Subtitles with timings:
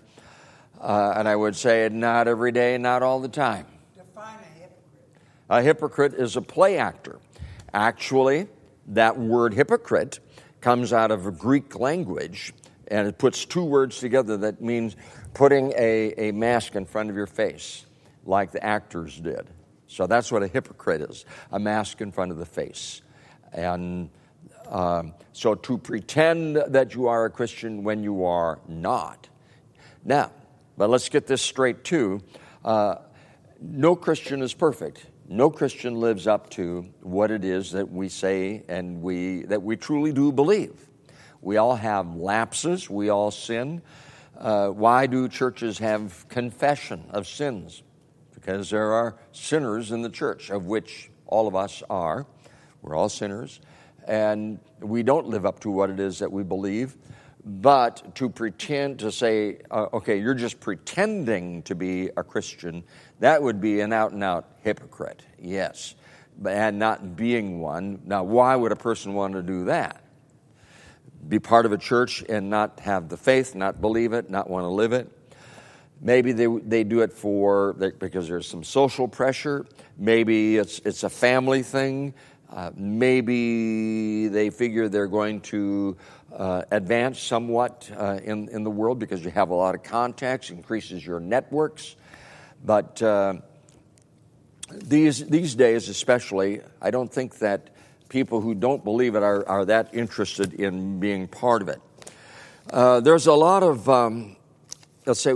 [0.81, 3.67] Uh, and I would say not every day, not all the time.
[3.97, 5.05] Define a hypocrite.
[5.51, 7.19] A hypocrite is a play actor.
[7.75, 8.47] Actually,
[8.89, 10.21] that word hypocrite
[10.61, 12.55] comes out of a Greek language,
[12.89, 14.97] and it puts two words together that means
[15.35, 17.85] putting a, a mask in front of your face,
[18.25, 19.49] like the actors did.
[19.87, 23.03] So that's what a hypocrite is a mask in front of the face.
[23.53, 24.11] And
[24.69, 29.29] um, so to pretend that you are a Christian when you are not.
[30.05, 30.31] Now,
[30.79, 32.23] but let's get this straight too.
[32.65, 32.95] Uh,
[33.61, 35.05] no Christian is perfect.
[35.29, 39.77] No Christian lives up to what it is that we say and we that we
[39.77, 40.89] truly do believe.
[41.43, 42.89] We all have lapses.
[42.89, 43.83] We all sin.
[44.39, 47.83] Uh, why do churches have confession of sins?
[48.33, 52.25] Because there are sinners in the church, of which all of us are.
[52.83, 53.61] We're all sinners,
[54.07, 56.97] and we don't live up to what it is that we believe.
[57.49, 62.85] But to pretend to say, uh, okay, you're just pretending to be a Christian,
[63.21, 65.95] that would be an out and out hypocrite, yes,
[66.47, 68.03] and not being one.
[68.05, 70.05] Now, why would a person want to do that?
[71.27, 74.65] Be part of a church and not have the faith, not believe it, not want
[74.65, 75.11] to live it.
[76.03, 79.65] Maybe they, they do it for because there's some social pressure.
[79.97, 82.13] Maybe it's, it's a family thing.
[82.51, 85.97] Uh, maybe they figure they're going to
[86.33, 90.51] uh, advance somewhat uh, in, in the world because you have a lot of contacts,
[90.51, 91.97] increases your networks.
[92.65, 93.35] But uh,
[94.71, 97.71] these, these days, especially, I don't think that
[98.09, 101.81] people who don't believe it are, are that interested in being part of it.
[102.71, 104.37] Uh, there's a lot of, um,
[105.07, 105.35] let's say,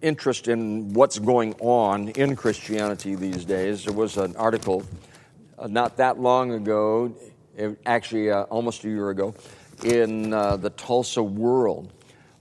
[0.00, 3.84] interest in what's going on in Christianity these days.
[3.84, 4.84] There was an article
[5.58, 7.14] uh, not that long ago,
[7.84, 9.34] actually almost a year ago,
[9.84, 11.92] in uh, the Tulsa World,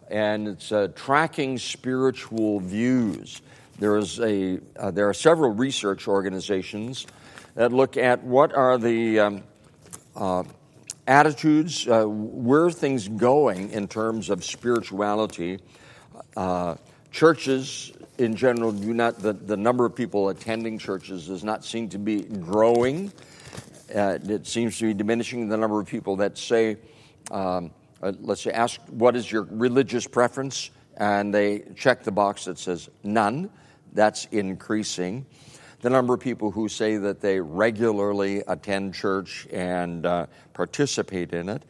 [0.10, 3.42] and it's uh, tracking spiritual views.
[3.78, 7.08] There is a uh, there are several research organizations
[7.56, 9.44] that look at what are the um,
[10.16, 10.44] uh,
[11.08, 15.60] attitudes, uh, where are things going in terms of spirituality.
[16.36, 16.76] Uh,
[17.12, 21.88] churches in general do not the, the number of people attending churches does not seem
[21.90, 23.12] to be growing.
[23.90, 26.78] it seems to be diminishing the number of people that say
[27.32, 27.72] um,
[28.02, 32.58] uh, let's say, ask what is your religious preference, and they check the box that
[32.58, 33.50] says none.
[33.94, 35.26] That's increasing.
[35.82, 41.50] The number of people who say that they regularly attend church and uh, participate in
[41.50, 41.64] it.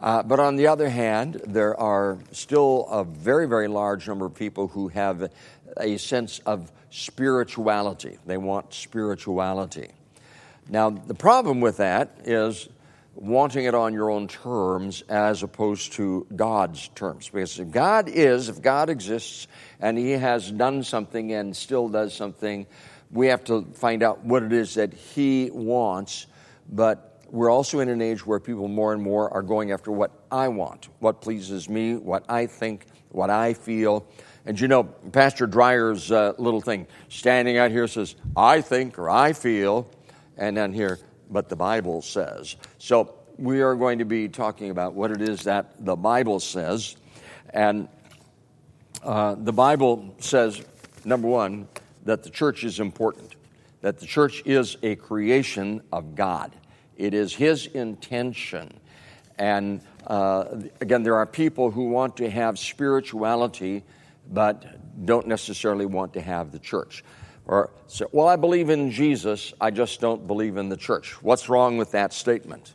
[0.00, 4.34] Uh, but on the other hand, there are still a very, very large number of
[4.34, 5.32] people who have
[5.78, 8.18] a sense of spirituality.
[8.26, 9.88] They want spirituality.
[10.68, 12.68] Now, the problem with that is
[13.16, 17.28] wanting it on your own terms as opposed to God's terms.
[17.28, 19.48] Because if God is, if God exists,
[19.80, 22.66] and He has done something and still does something
[23.10, 26.26] we have to find out what it is that He wants.
[26.70, 30.10] But we're also in an age where people more and more are going after what
[30.30, 34.06] I want, what pleases me, what I think, what I feel.
[34.44, 39.10] And you know, Pastor Dreyer's uh, little thing standing out here says, I think or
[39.10, 39.90] I feel,
[40.36, 41.00] and then here,
[41.30, 42.56] but the Bible says.
[42.78, 46.96] So we are going to be talking about what it is that the Bible says.
[47.50, 47.88] And
[49.02, 50.64] uh, the Bible says,
[51.04, 51.68] number one,
[52.04, 53.36] that the church is important,
[53.80, 56.52] that the church is a creation of God.
[56.96, 58.72] It is His intention.
[59.38, 63.84] And uh, again, there are people who want to have spirituality
[64.30, 67.04] but don't necessarily want to have the church.
[67.46, 71.22] Or say, well, I believe in Jesus, I just don't believe in the church.
[71.22, 72.74] What's wrong with that statement?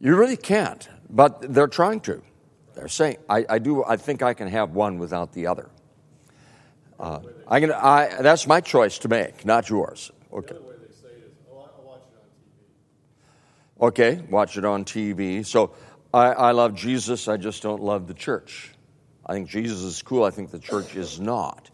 [0.00, 2.22] You really can't, but they're trying to.
[2.74, 5.70] They're saying, I, I do, I think I can have one without the other.
[7.00, 10.12] Uh, I can, I, that's my choice to make, not yours.
[10.32, 10.56] Okay.
[13.80, 15.46] Okay, watch it on TV.
[15.46, 15.72] So
[16.12, 18.72] I, I love Jesus, I just don't love the church.
[19.28, 21.70] I think Jesus is cool, I think the church is not.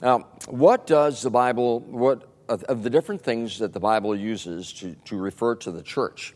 [0.00, 4.94] Now, what does the Bible, what of the different things that the Bible uses to,
[5.06, 6.34] to refer to the church?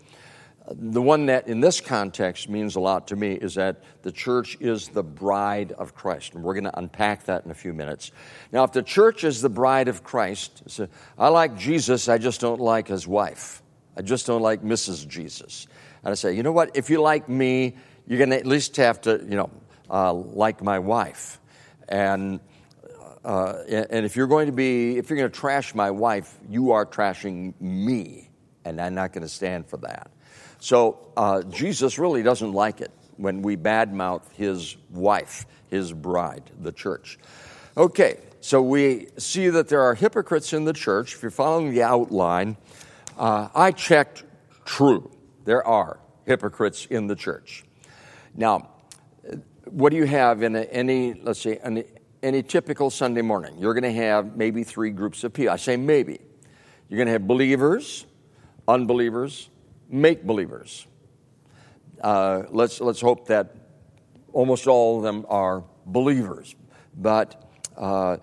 [0.71, 4.57] The one that in this context means a lot to me is that the church
[4.61, 6.35] is the bride of Christ.
[6.35, 8.13] And we're going to unpack that in a few minutes.
[8.53, 10.87] Now, if the church is the bride of Christ, so
[11.19, 13.61] I like Jesus, I just don't like his wife.
[13.97, 15.07] I just don't like Mrs.
[15.09, 15.67] Jesus.
[16.05, 16.77] And I say, you know what?
[16.77, 19.51] If you like me, you're going to at least have to, you know,
[19.93, 21.39] uh, like my wife.
[21.89, 22.41] And,
[23.25, 26.73] uh, and if you're going to be, if you're going to trash my wife, you
[26.73, 28.31] are trashing me.
[28.65, 30.11] And I'm not going to stand for that.
[30.59, 36.73] So uh, Jesus really doesn't like it when we badmouth his wife, his bride, the
[36.73, 37.19] church.
[37.77, 41.15] Okay, so we see that there are hypocrites in the church.
[41.15, 42.57] If you're following the outline,
[43.19, 44.25] uh, I checked
[44.65, 45.11] true
[45.45, 47.65] there are hypocrites in the church.
[48.35, 48.71] Now,
[49.73, 51.85] what do you have in a, any, let's say, any,
[52.23, 53.57] any typical Sunday morning?
[53.59, 55.53] You're going to have maybe three groups of people.
[55.53, 56.21] I say maybe.
[56.89, 58.05] You're going to have believers,
[58.69, 59.49] unbelievers,
[59.89, 60.87] make believers.
[62.03, 63.57] Uh, let's, let's hope that
[64.33, 66.55] almost all of them are believers.
[66.95, 68.19] But uh,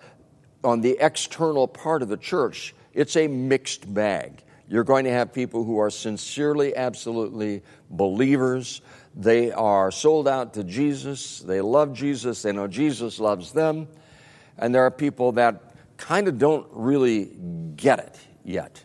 [0.63, 4.43] on the external part of the church, it's a mixed bag.
[4.67, 8.81] You're going to have people who are sincerely, absolutely believers.
[9.19, 11.41] They are sold out to Jesus.
[11.41, 12.41] They love Jesus.
[12.41, 13.89] They know Jesus loves them.
[14.57, 17.29] And there are people that kind of don't really
[17.75, 18.81] get it yet.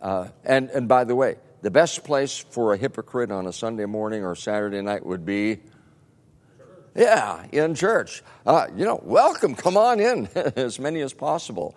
[0.00, 3.84] Uh, and, and by the way, the best place for a hypocrite on a Sunday
[3.84, 5.58] morning or Saturday night would be
[6.94, 8.22] yeah, in church.
[8.46, 11.76] Uh, you know, welcome, come on in, as many as possible.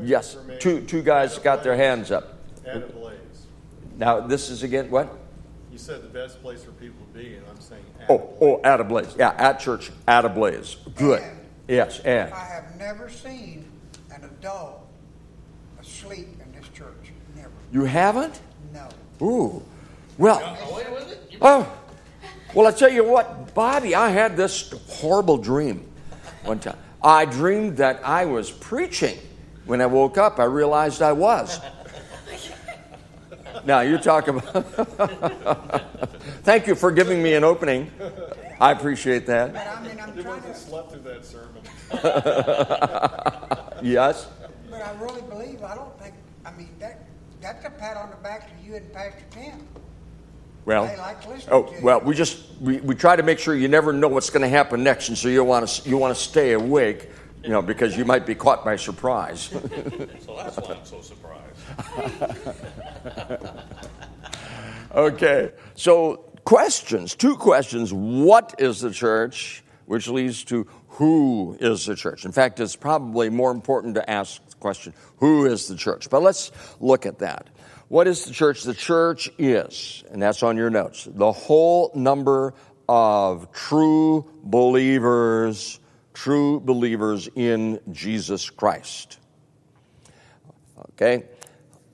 [0.00, 2.38] Yes, two, two guys got their hands up.
[3.96, 5.25] Now, this is again what?
[5.76, 8.60] You said the best place for people to be, and I'm saying at Oh, oh,
[8.64, 9.14] at Ablaze.
[9.18, 10.76] Yeah, at church, at Ablaze.
[10.94, 11.20] Good.
[11.20, 11.38] And
[11.68, 12.32] Yes, and.
[12.32, 13.70] I have never seen
[14.10, 14.80] an adult
[15.78, 17.12] asleep in this church.
[17.34, 17.50] Never.
[17.72, 18.40] You haven't?
[18.72, 18.88] No.
[19.20, 19.62] Ooh.
[20.16, 20.56] Well.
[21.42, 21.70] Oh.
[22.54, 25.86] Well, I tell you what, Bobby, I had this horrible dream
[26.44, 26.78] one time.
[27.04, 29.18] I dreamed that I was preaching.
[29.66, 31.60] When I woke up, I realized I was.
[33.66, 34.44] Now, you talk about.
[36.44, 37.90] Thank you for giving me an opening.
[38.60, 39.52] I appreciate that.
[39.52, 40.54] But I mean, I'm trying to.
[40.54, 41.62] slept through that sermon.
[43.82, 44.28] Yes?
[44.70, 45.62] But I really believe.
[45.62, 46.14] I don't think.
[46.46, 47.04] I mean, that
[47.42, 49.66] that's a pat on the back to you and Pastor Tim.
[50.64, 51.18] Well, like
[51.50, 54.42] oh, well, we just we, we try to make sure you never know what's going
[54.42, 57.10] to happen next, and so you want to you want to stay awake,
[57.42, 59.50] you know, because you might be caught by surprise.
[60.24, 61.25] So that's why I'm so surprised.
[64.94, 69.62] okay, so questions, two questions: What is the church?
[69.86, 72.24] Which leads to who is the church?
[72.24, 76.10] In fact, it's probably more important to ask the question: Who is the church?
[76.10, 77.48] But let's look at that.
[77.88, 78.62] What is the church?
[78.62, 82.54] The church is, and that's on your notes, the whole number
[82.88, 85.78] of true believers,
[86.14, 89.18] true believers in Jesus Christ.
[90.90, 91.24] Okay?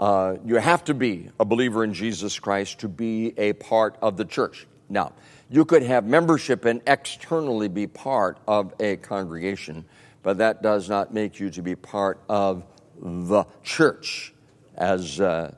[0.02, 4.16] Uh, you have to be a believer in Jesus Christ to be a part of
[4.16, 4.66] the church.
[4.88, 5.12] Now,
[5.48, 9.84] you could have membership and externally be part of a congregation,
[10.24, 12.64] but that does not make you to be part of
[13.00, 14.34] the church
[14.74, 15.54] as, uh,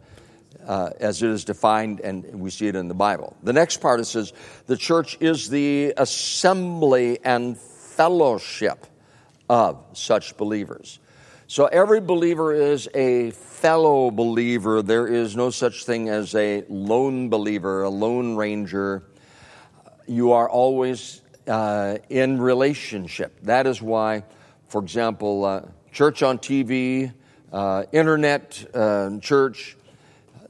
[0.67, 3.35] uh, as it is defined and we see it in the Bible.
[3.43, 4.35] The next part it says
[4.67, 8.87] the church is the assembly and fellowship
[9.49, 10.99] of such believers.
[11.55, 14.83] So every believer is a fellow believer.
[14.83, 19.05] There is no such thing as a lone believer, a lone ranger.
[20.09, 23.39] You are always uh, in relationship.
[23.43, 24.25] That is why,
[24.67, 25.61] for example, uh,
[25.93, 27.15] church on TV,
[27.53, 29.77] uh, internet uh, church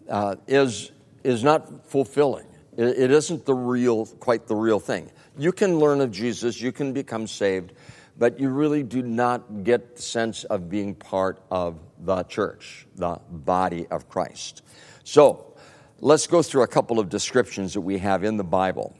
[0.08, 0.90] uh, is
[1.22, 2.46] is not fulfilling.
[2.78, 5.10] It, it isn't the real, quite the real thing.
[5.36, 7.74] You can learn of Jesus, you can become saved,
[8.18, 13.20] but you really do not get the sense of being part of the church, the
[13.30, 14.62] body of Christ.
[15.02, 15.54] So,
[16.00, 18.94] let's go through a couple of descriptions that we have in the Bible.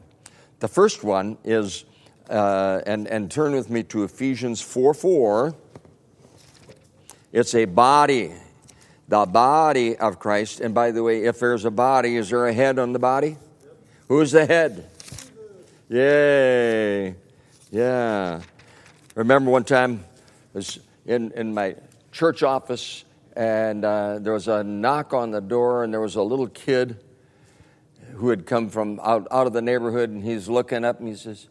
[0.61, 1.85] The first one is,
[2.28, 5.54] uh, and, and turn with me to Ephesians 4 4.
[7.33, 8.33] It's a body,
[9.09, 10.61] the body of Christ.
[10.61, 13.37] And by the way, if there's a body, is there a head on the body?
[14.09, 14.88] Who's the head?
[15.88, 17.14] Yay.
[17.71, 18.40] Yeah.
[19.14, 20.04] Remember one time
[20.54, 21.76] I was in, in my
[22.11, 23.04] church office
[23.37, 26.97] and uh, there was a knock on the door and there was a little kid
[28.14, 31.14] who had come from out, out of the neighborhood and he's looking up and he
[31.14, 31.47] says,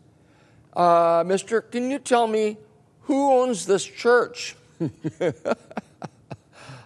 [0.73, 2.57] uh, Mister, can you tell me
[3.03, 4.57] who owns this church?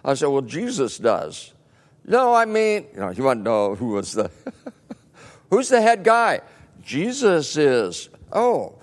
[0.04, 1.54] I said, Well, Jesus does.
[2.04, 4.30] No, I mean, you know, you want to know who was the,
[5.50, 6.40] who's the head guy?
[6.82, 8.10] Jesus is.
[8.32, 8.77] Oh,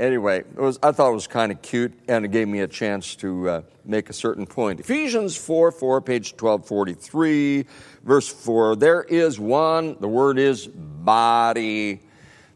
[0.00, 3.14] anyway, was, I thought it was kind of cute, and it gave me a chance
[3.16, 4.80] to uh, make a certain point.
[4.80, 7.66] Ephesians 4 4, page 1243,
[8.02, 8.76] verse 4.
[8.76, 12.00] There is one, the word is body,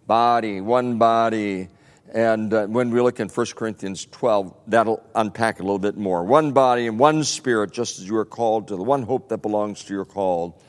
[0.06, 1.68] body, one body.
[2.12, 6.22] And uh, when we look in 1 Corinthians 12, that'll unpack a little bit more.
[6.22, 9.38] One body and one spirit, just as you are called to the one hope that
[9.38, 10.60] belongs to your call.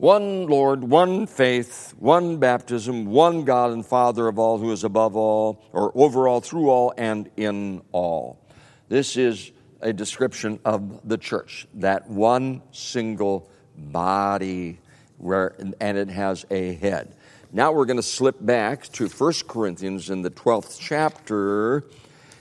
[0.00, 5.14] One Lord, one faith, one baptism, one God and Father of all, who is above
[5.14, 8.42] all, or over all, through all, and in all.
[8.88, 9.52] This is
[9.82, 14.78] a description of the church, that one single body,
[15.18, 17.14] where, and it has a head.
[17.52, 21.84] Now we're going to slip back to 1 Corinthians in the 12th chapter.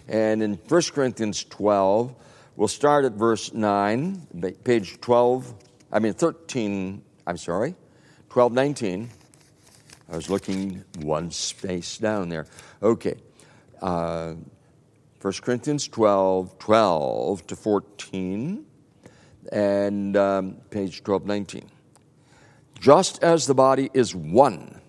[0.08, 2.16] And in 1 Corinthians 12,
[2.56, 5.54] we'll start at verse 9, page 12,
[5.92, 7.76] I mean 13, I'm sorry,
[8.34, 9.08] 1219.
[10.12, 12.48] I was looking one space down there.
[12.82, 13.18] Okay.
[13.80, 14.34] Uh,
[15.22, 18.66] 1 Corinthians 12, 12 to 14,
[19.52, 21.70] and um, page 1219.
[22.80, 24.82] Just as the body is one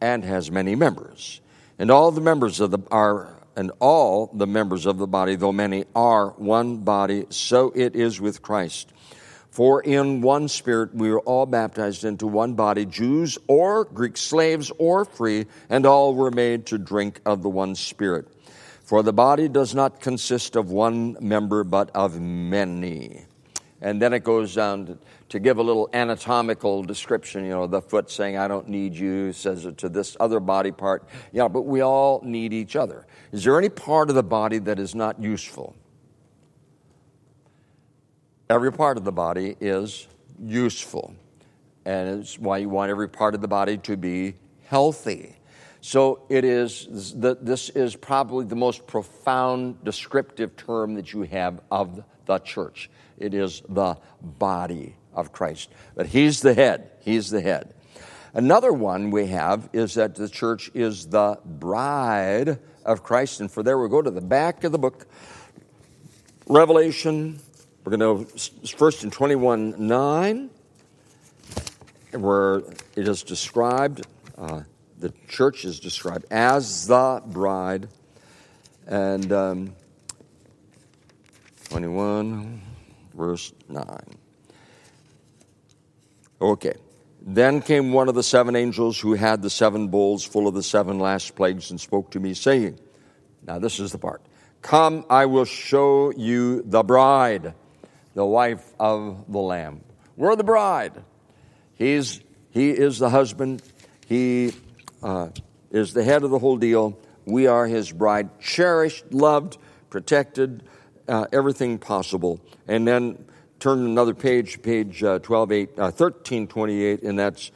[0.00, 1.40] and has many members.
[1.78, 5.52] And all the members of the are and all the members of the body, though
[5.52, 8.92] many are one body, so it is with Christ.
[9.56, 14.70] For in one spirit we are all baptized into one body, Jews or Greek slaves
[14.76, 18.28] or free, and all were made to drink of the one spirit.
[18.84, 23.24] For the body does not consist of one member, but of many.
[23.80, 24.98] And then it goes down to,
[25.30, 27.44] to, give a little anatomical description.
[27.44, 30.70] You know, the foot saying, I don't need you, says it to this other body
[30.70, 31.08] part.
[31.32, 33.06] Yeah, but we all need each other.
[33.32, 35.74] Is there any part of the body that is not useful?
[38.48, 40.06] Every part of the body is
[40.40, 41.14] useful.
[41.84, 44.34] And it's why you want every part of the body to be
[44.66, 45.36] healthy.
[45.80, 52.02] So it is, this is probably the most profound descriptive term that you have of
[52.26, 52.90] the church.
[53.18, 55.70] It is the body of Christ.
[55.94, 56.90] But He's the head.
[57.00, 57.74] He's the head.
[58.34, 63.40] Another one we have is that the church is the bride of Christ.
[63.40, 65.06] And for there we go to the back of the book,
[66.46, 67.40] Revelation.
[67.86, 70.50] We're going to first in 21 9,
[72.14, 72.56] where
[72.96, 74.04] it is described,
[74.36, 74.62] uh,
[74.98, 77.88] the church is described as the bride.
[78.88, 79.76] And um,
[81.68, 82.60] 21
[83.14, 83.86] verse 9.
[86.40, 86.74] Okay.
[87.22, 90.62] Then came one of the seven angels who had the seven bowls full of the
[90.64, 92.80] seven last plagues and spoke to me, saying,
[93.46, 94.22] Now this is the part.
[94.60, 97.54] Come, I will show you the bride,
[98.16, 99.82] the wife of the Lamb.
[100.16, 101.04] We're the bride.
[101.74, 102.18] He's,
[102.50, 103.62] he is the husband.
[104.08, 104.54] He
[105.02, 105.28] uh,
[105.70, 106.98] is the head of the whole deal.
[107.26, 109.58] We are his bride, cherished, loved,
[109.90, 110.62] protected,
[111.06, 112.40] uh, everything possible.
[112.66, 113.22] And then
[113.60, 117.50] turn another page, page uh, 12, 8, uh, 13, 28, and that's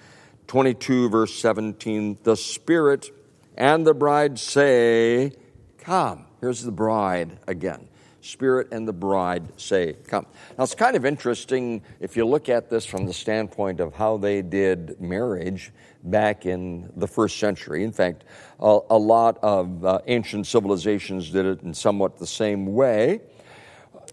[0.49, 2.19] 22, verse 17.
[2.23, 3.09] The Spirit
[3.57, 5.33] and the bride say,
[5.79, 6.27] Come.
[6.43, 7.89] Here's the bride again.
[8.21, 10.27] Spirit and the bride say, Come.
[10.59, 14.19] Now, it's kind of interesting if you look at this from the standpoint of how
[14.19, 15.73] they did marriage
[16.03, 17.85] back in the first century.
[17.85, 18.25] In fact,
[18.59, 23.21] a, a lot of uh, ancient civilizations did it in somewhat the same way.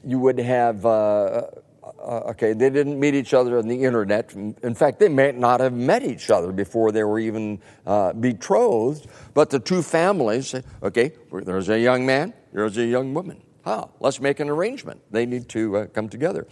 [0.03, 0.85] You would have.
[0.85, 1.47] Uh,
[1.99, 4.33] uh, okay, they didn't meet each other on the internet.
[4.33, 9.07] In fact, they may not have met each other before they were even uh, betrothed.
[9.33, 13.41] But the two families okay, there's a young man, there's a young woman.
[13.67, 13.89] How?
[14.00, 15.01] Let's make an arrangement.
[15.12, 16.47] They need to uh, come together.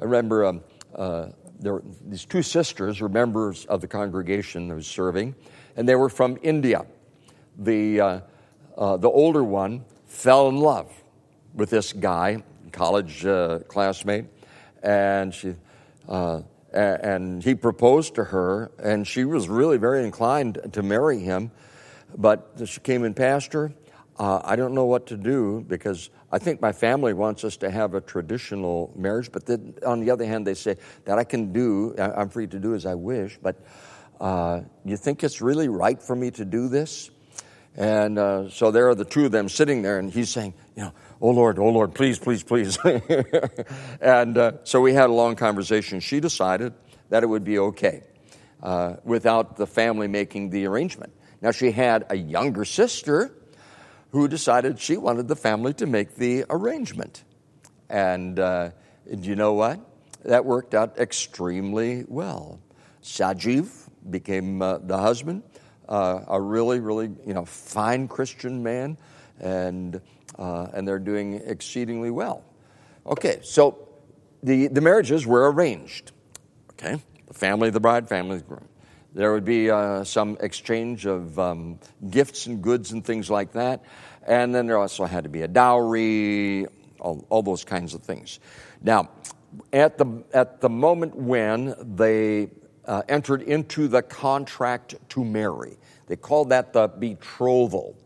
[0.00, 0.62] I remember um,
[0.96, 1.28] uh,
[1.60, 5.36] there these two sisters were members of the congregation I was serving,
[5.76, 6.84] and they were from India.
[7.56, 8.20] The, uh,
[8.76, 10.92] uh, the older one fell in love
[11.54, 12.42] with this guy,
[12.72, 13.24] college
[13.68, 14.24] classmate
[14.82, 15.54] and she
[16.08, 16.42] uh,
[16.72, 21.52] and he proposed to her, and she was really very inclined to marry him.
[22.18, 23.72] But she came in, Pastor,
[24.18, 27.70] uh, I don't know what to do because I think my family wants us to
[27.70, 29.30] have a traditional marriage.
[29.30, 32.58] But then, on the other hand, they say that I can do, I'm free to
[32.58, 33.38] do as I wish.
[33.40, 33.56] But
[34.20, 37.10] uh, you think it's really right for me to do this?
[37.76, 40.84] And uh, so there are the two of them sitting there, and he's saying, you
[40.84, 42.78] know, oh Lord, oh Lord, please, please, please.
[44.00, 46.00] and uh, so we had a long conversation.
[46.00, 46.72] She decided
[47.10, 48.02] that it would be okay
[48.62, 51.12] uh, without the family making the arrangement.
[51.42, 53.35] Now, she had a younger sister
[54.16, 57.22] who decided she wanted the family to make the arrangement.
[57.90, 58.70] And uh,
[59.06, 59.78] you know what?
[60.24, 62.58] That worked out extremely well.
[63.02, 63.68] Sajiv
[64.08, 65.42] became uh, the husband,
[65.86, 68.96] uh, a really, really, you know, fine Christian man,
[69.38, 70.00] and
[70.38, 72.42] uh, and they're doing exceedingly well.
[73.04, 73.86] Okay, so
[74.42, 76.12] the, the marriages were arranged.
[76.70, 78.68] Okay, the family, of the bride, family, of the groom.
[79.16, 81.78] There would be uh, some exchange of um,
[82.10, 83.82] gifts and goods and things like that.
[84.26, 86.66] And then there also had to be a dowry,
[87.00, 88.40] all, all those kinds of things.
[88.82, 89.08] Now,
[89.72, 92.50] at the, at the moment when they
[92.84, 97.96] uh, entered into the contract to marry, they called that the betrothal.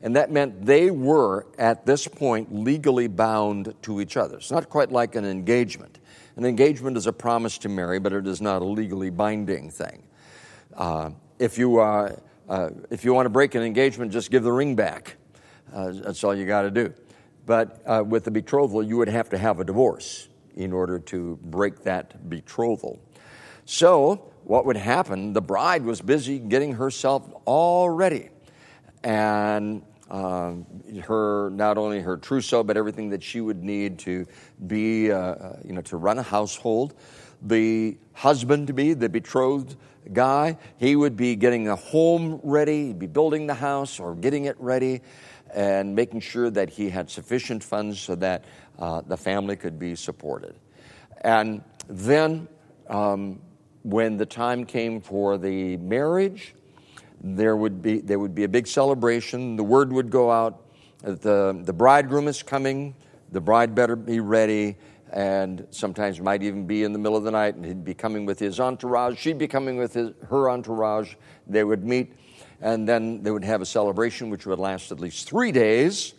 [0.00, 4.38] And that meant they were, at this point, legally bound to each other.
[4.38, 5.98] It's not quite like an engagement.
[6.36, 10.03] An engagement is a promise to marry, but it is not a legally binding thing.
[10.76, 12.14] Uh, if, you, uh,
[12.48, 15.16] uh, if you want to break an engagement, just give the ring back.
[15.72, 16.92] Uh, that's all you got to do.
[17.46, 21.38] But uh, with the betrothal, you would have to have a divorce in order to
[21.42, 22.98] break that betrothal.
[23.66, 25.32] So, what would happen?
[25.32, 28.28] The bride was busy getting herself all ready.
[29.02, 30.54] And uh,
[31.02, 34.26] her not only her trousseau, but everything that she would need to
[34.66, 36.94] be, uh, you know, to run a household.
[37.42, 39.76] The husband to be, the betrothed
[40.12, 44.44] guy, he would be getting the home ready, he'd be building the house or getting
[44.44, 45.00] it ready,
[45.54, 48.44] and making sure that he had sufficient funds so that
[48.78, 50.54] uh, the family could be supported.
[51.22, 52.48] And then,
[52.88, 53.40] um,
[53.82, 56.54] when the time came for the marriage,
[57.22, 59.56] there would be, there would be a big celebration.
[59.56, 60.62] The word would go out.
[61.02, 62.94] That the, the bridegroom is coming.
[63.30, 64.76] The bride better be ready.
[65.14, 68.26] And sometimes might even be in the middle of the night, and he'd be coming
[68.26, 69.16] with his entourage.
[69.16, 71.14] She'd be coming with his, her entourage.
[71.46, 72.12] They would meet,
[72.60, 76.14] and then they would have a celebration which would last at least three days.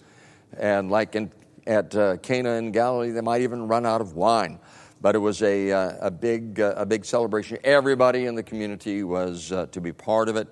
[0.58, 1.30] And like in,
[1.68, 4.60] at uh, Cana in Galilee, they might even run out of wine
[5.02, 7.60] but it was a, uh, a, big, uh, a big celebration.
[7.64, 10.48] Everybody in the community was uh, to be part of it.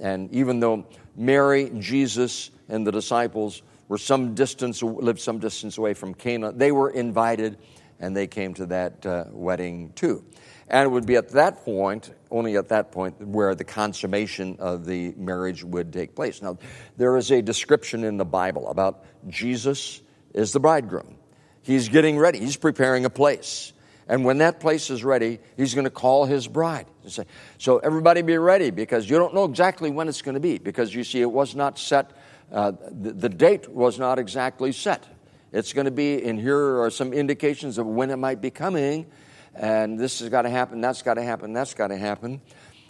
[0.00, 5.94] And even though Mary, Jesus, and the disciples were some distance, lived some distance away
[5.94, 7.58] from Cana, they were invited
[7.98, 10.24] and they came to that uh, wedding too.
[10.68, 14.84] And it would be at that point, only at that point, where the consummation of
[14.84, 16.42] the marriage would take place.
[16.42, 16.58] Now,
[16.96, 20.02] there is a description in the Bible about Jesus
[20.34, 21.16] is the bridegroom.
[21.62, 23.72] He's getting ready, he's preparing a place.
[24.08, 26.86] And when that place is ready, he's going to call his bride.
[27.02, 27.24] and say,
[27.58, 30.94] So everybody be ready because you don't know exactly when it's going to be because
[30.94, 32.12] you see, it was not set,
[32.52, 35.04] uh, the, the date was not exactly set.
[35.52, 39.06] It's going to be, and here are some indications of when it might be coming,
[39.54, 42.40] and this has got to happen, that's got to happen, that's got to happen.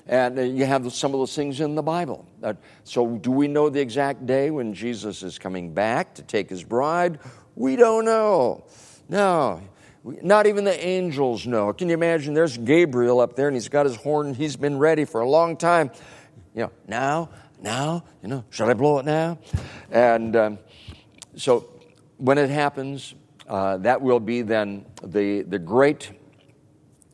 [0.09, 2.27] And you have some of those things in the Bible.
[2.43, 6.49] Uh, so, do we know the exact day when Jesus is coming back to take
[6.49, 7.19] his bride?
[7.57, 8.65] We don't know.
[9.09, 9.63] No,
[10.23, 11.73] not even the angels know.
[11.73, 12.35] Can you imagine?
[12.35, 14.35] There's Gabriel up there and he's got his horn.
[14.35, 15.91] He's been ready for a long time.
[16.55, 19.39] You know, now, now, you know, should I blow it now?
[19.91, 20.59] And um,
[21.37, 21.69] so
[22.19, 23.15] when it happens,
[23.49, 26.13] uh, that will be then the, the great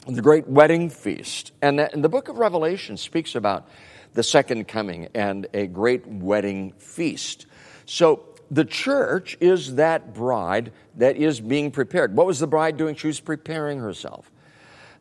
[0.07, 1.52] the great wedding feast.
[1.62, 3.68] And, that, and the book of Revelation speaks about
[4.14, 7.46] the second coming and a great wedding feast.
[7.87, 12.14] So the church is that bride that is being prepared.
[12.14, 12.94] What was the bride doing?
[12.94, 14.30] She was preparing herself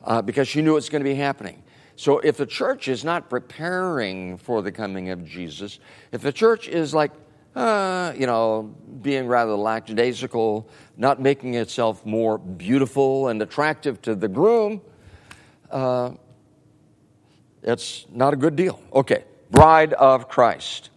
[0.05, 1.61] uh, because she knew it's going to be happening.
[1.97, 5.79] So if the church is not preparing for the coming of Jesus,
[6.13, 7.11] if the church is like,
[7.53, 14.29] uh, you know, being rather lackadaisical, not making itself more beautiful and attractive to the
[14.29, 14.79] groom,
[15.69, 16.11] uh,
[17.63, 18.81] it's not a good deal.
[18.93, 20.90] Okay, bride of Christ.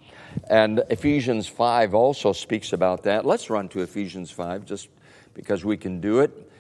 [0.49, 3.25] And Ephesians 5 also speaks about that.
[3.25, 4.89] Let's run to Ephesians 5 just
[5.33, 6.51] because we can do it.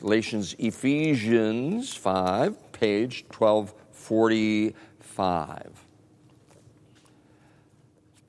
[0.00, 5.84] Galatians, Ephesians 5, page 1245.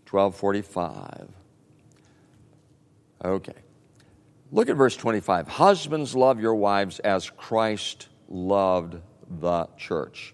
[0.09, 1.29] 1245.
[3.23, 3.53] Okay.
[4.51, 5.47] Look at verse 25.
[5.47, 8.97] Husbands, love your wives as Christ loved
[9.39, 10.33] the church,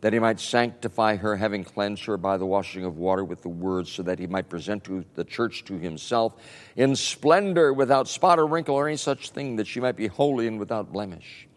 [0.00, 3.48] that he might sanctify her, having cleansed her by the washing of water with the
[3.48, 6.34] word, so that he might present to the church to himself
[6.76, 10.46] in splendor, without spot or wrinkle or any such thing, that she might be holy
[10.46, 11.48] and without blemish.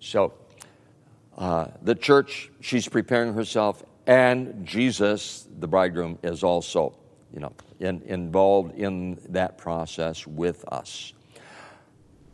[0.00, 0.32] So,
[1.36, 6.96] uh, the church, she's preparing herself, and Jesus, the bridegroom, is also,
[7.32, 11.12] you know, in, involved in that process with us.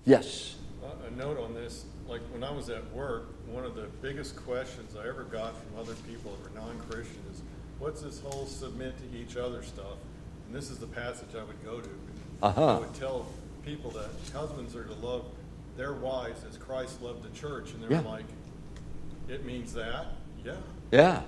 [0.05, 0.55] Yes.
[1.17, 5.07] Note on this, like when I was at work, one of the biggest questions I
[5.09, 7.43] ever got from other people that were non-Christian is,
[7.79, 9.97] what's this whole submit to each other stuff?
[10.47, 11.91] And this is the passage I would go to.
[12.43, 12.77] Uh-huh.
[12.77, 13.27] I would tell
[13.65, 15.25] people that husbands are to love
[15.77, 18.01] their wives as Christ loved the church, and they're Yeah.
[18.01, 18.27] like,
[19.29, 20.07] it means that?
[20.45, 20.57] Yeah.
[20.91, 21.23] Yeah.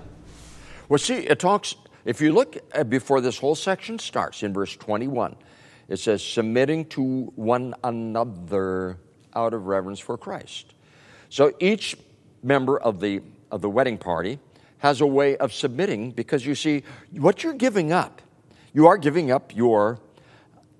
[0.89, 4.75] Well, see, it talks, if you look at before this whole section starts in verse
[4.75, 5.35] 21,
[5.87, 8.99] it says, submitting to one another
[9.35, 10.73] out of reverence for Christ.
[11.29, 11.97] So each
[12.43, 14.39] member of the, of the wedding party
[14.79, 18.21] has a way of submitting because you see, what you're giving up,
[18.73, 19.99] you are giving up your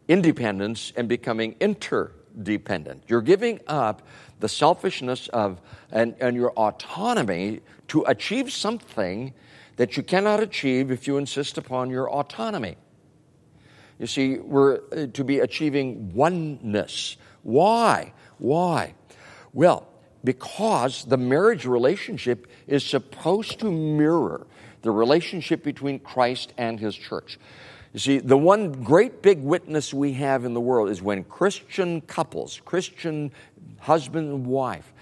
[0.07, 3.03] independence and becoming interdependent.
[3.07, 4.07] You're giving up
[4.39, 5.59] the selfishness of
[5.91, 9.33] and, and your autonomy to achieve something
[9.77, 12.75] that you cannot achieve if you insist upon your autonomy.
[13.99, 17.17] You see, we're uh, to be achieving oneness.
[17.43, 18.13] Why?
[18.39, 18.93] Why?
[19.53, 19.87] Well,
[20.23, 24.45] because the marriage relationship is supposed to mirror
[24.81, 27.39] the relationship between Christ and his church.
[27.93, 32.01] You see, the one great big witness we have in the world is when Christian
[32.01, 33.31] couples, Christian
[33.79, 34.93] husband and wife,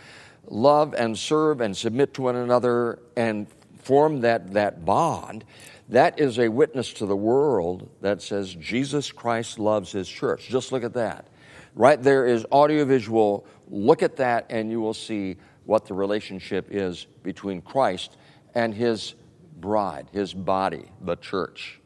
[0.48, 3.48] love and serve and submit to one another and
[3.80, 5.44] form that, that bond.
[5.90, 10.48] That is a witness to the world that says Jesus Christ loves his church.
[10.48, 11.28] Just look at that.
[11.76, 13.46] Right there is audiovisual.
[13.70, 15.36] Look at that, and you will see
[15.66, 18.18] what the relationship is between Christ
[18.54, 19.16] and his
[19.58, 21.82] bride, his body, the church.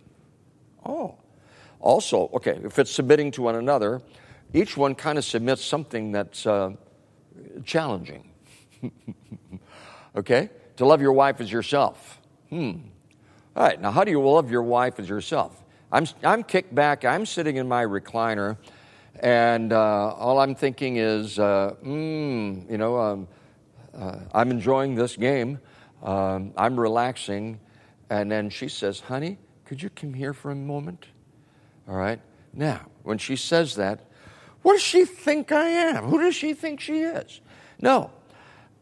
[0.86, 1.18] Oh.
[1.80, 4.02] Also, okay, if it's submitting to one another,
[4.54, 6.72] each one kind of submits something that's uh,
[7.64, 8.30] challenging.
[10.16, 10.50] okay?
[10.78, 12.20] To love your wife as yourself.
[12.50, 12.72] Hmm.
[13.56, 15.64] All right, now how do you love your wife as yourself?
[15.92, 18.58] I'm, I'm kicked back, I'm sitting in my recliner,
[19.22, 23.28] and uh, all I'm thinking is, uh, mm, you know, um,
[23.98, 25.60] uh, I'm enjoying this game,
[26.04, 27.60] um, I'm relaxing,
[28.10, 31.08] and then she says, honey, could you come here for a moment?
[31.88, 32.20] All right.
[32.54, 34.06] Now, when she says that,
[34.62, 36.06] what does she think I am?
[36.06, 37.42] Who does she think she is?
[37.82, 38.12] No,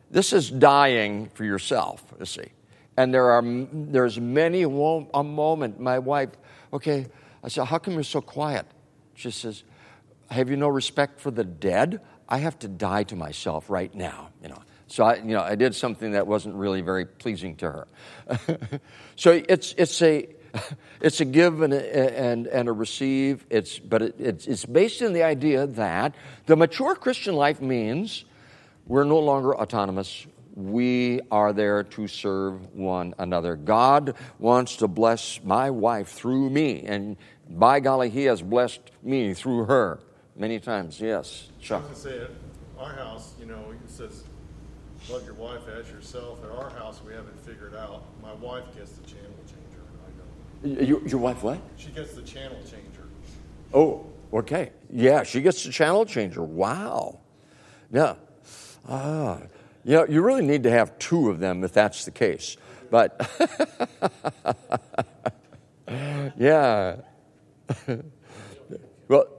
[0.10, 2.48] this is dying for yourself, you see.
[2.96, 5.80] And there are there's many a moment.
[5.80, 6.30] My wife,
[6.74, 7.08] okay,
[7.44, 8.66] I said, how come you're so quiet?
[9.14, 9.64] She says,
[10.30, 12.02] have you no respect for the dead?
[12.28, 14.62] I have to die to myself right now, you know.
[14.88, 17.88] So I, you know, I did something that wasn't really very pleasing to her.
[19.16, 20.30] so it's it's a
[21.02, 23.46] it's a give and a, and, and a receive.
[23.50, 28.26] It's, but it, it's, it's based in the idea that the mature Christian life means
[28.86, 30.26] we're no longer autonomous.
[30.56, 33.56] We are there to serve one another.
[33.56, 39.34] God wants to bless my wife through me, and by golly, He has blessed me
[39.34, 40.00] through her
[40.38, 41.00] many times.
[41.00, 41.84] Yes, Chuck.
[41.86, 42.30] I was say, at
[42.80, 44.24] our house, you know, it says,
[45.10, 46.44] love your wife as yourself.
[46.44, 48.04] At our house, we haven't figured out.
[48.22, 50.82] My wife gets the channel changer, I know.
[50.82, 51.60] Your, your wife, what?
[51.78, 53.08] She gets the channel changer.
[53.74, 54.72] Oh, okay.
[54.92, 56.44] Yeah, she gets the channel changer.
[56.44, 57.20] Wow.
[57.92, 58.16] Yeah.
[58.88, 59.42] Ah.
[59.84, 62.58] You know, you really need to have two of them if that's the case.
[62.90, 63.30] But,
[66.38, 66.98] yeah.
[69.08, 69.37] well,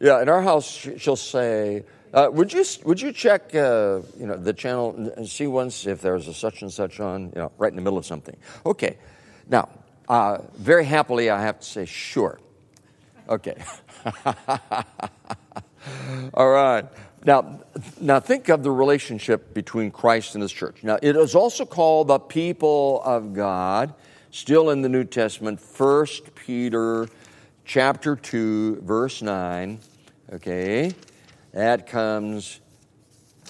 [0.00, 4.26] yeah, in our house, she- she'll say, uh, would, you, would you check uh, you
[4.26, 7.52] know, the channel and see once if there's a such and such on, you know,
[7.58, 8.36] right in the middle of something?
[8.66, 8.96] Okay.
[9.48, 9.68] Now,
[10.08, 12.40] uh, very happily, I have to say, sure.
[13.28, 13.62] Okay.
[16.34, 16.86] All right.
[17.24, 17.60] Now,
[18.00, 20.82] now think of the relationship between Christ and his church.
[20.82, 23.94] Now, it is also called the people of God,
[24.30, 27.06] still in the New Testament, First Peter
[27.64, 29.78] chapter 2, verse 9.
[30.32, 30.94] Okay.
[31.52, 32.60] That comes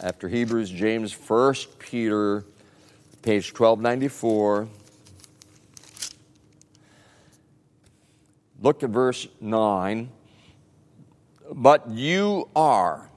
[0.02, 2.46] after Hebrews, James, 1 Peter,
[3.20, 4.66] page 1294.
[8.62, 10.08] Look at verse 9.
[11.52, 13.10] But you are,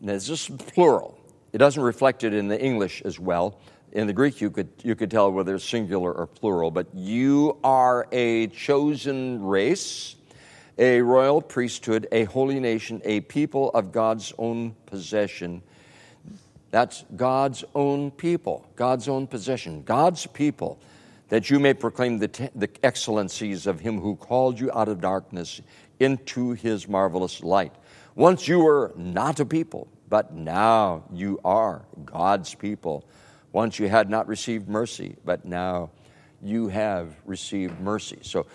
[0.00, 1.16] now this is plural.
[1.52, 3.60] It doesn't reflect it in the English as well.
[3.92, 7.58] In the Greek, you could, you could tell whether it's singular or plural, but you
[7.62, 10.16] are a chosen race,
[10.78, 15.62] a royal priesthood, a holy nation, a people of God's own possession.
[16.70, 20.80] That's God's own people, God's own possession, God's people
[21.28, 25.00] that you may proclaim the, t- the excellencies of him who called you out of
[25.00, 25.60] darkness
[26.00, 27.72] into his marvelous light.
[28.14, 33.04] Once you were not a people, but now you are God's people.
[33.52, 35.90] Once you had not received mercy, but now
[36.42, 38.18] you have received mercy.
[38.22, 38.46] So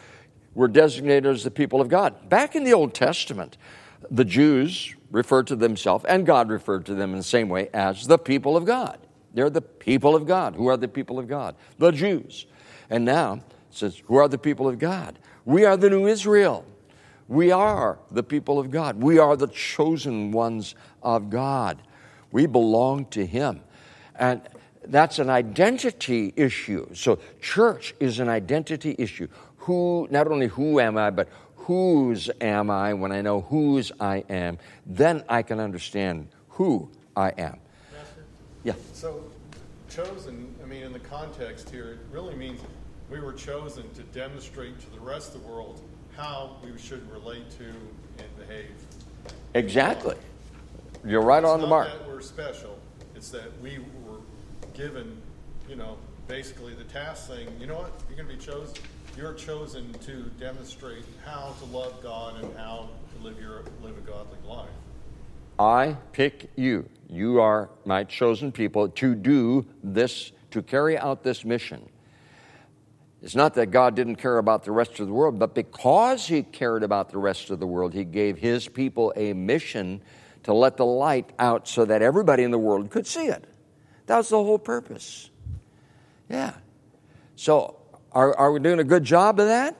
[0.60, 2.28] we're designated as the people of God.
[2.28, 3.56] Back in the Old Testament,
[4.12, 8.08] the Jews referred to themselves, and God referred to them in the same way as
[8.08, 9.00] the people of God.
[9.34, 10.56] They're the people of God.
[10.56, 11.56] Who are the people of God?
[11.78, 12.46] The Jews.
[12.90, 15.18] And now it says, Who are the people of God?
[15.46, 16.66] We are the new Israel.
[17.30, 19.02] We are the people of God.
[19.02, 21.82] We are the chosen ones of God.
[22.34, 23.62] We belong to Him.
[24.14, 24.42] And
[24.86, 26.94] that's an identity issue.
[26.94, 29.30] So, church is an identity issue.
[29.60, 34.24] Who, not only who am I, but whose am I when I know whose I
[34.30, 37.60] am, then I can understand who I am.
[37.94, 38.24] Master?
[38.64, 38.74] Yeah.
[38.94, 39.24] So,
[39.90, 42.62] chosen, I mean, in the context here, it really means
[43.12, 45.82] we were chosen to demonstrate to the rest of the world
[46.16, 48.72] how we should relate to and behave.
[49.54, 50.16] Exactly.
[51.06, 51.88] You're right It's on the not mark.
[51.88, 52.78] that we're special.
[53.16, 54.20] It's that we were
[54.74, 55.18] given,
[55.68, 58.76] you know, basically the task saying, you know what, you're going to be chosen.
[59.20, 64.02] You're chosen to demonstrate how to love God and how to live your live a
[64.10, 64.70] godly life.
[65.60, 66.88] I pick you.
[67.10, 71.90] You are my chosen people to do this, to carry out this mission.
[73.22, 76.42] It's not that God didn't care about the rest of the world, but because He
[76.42, 80.02] cared about the rest of the world, He gave His people a mission
[80.44, 83.44] to let the light out so that everybody in the world could see it.
[84.06, 85.30] That was the whole purpose.
[86.30, 86.54] Yeah.
[87.36, 87.79] So,
[88.12, 89.76] are, are we doing a good job of that?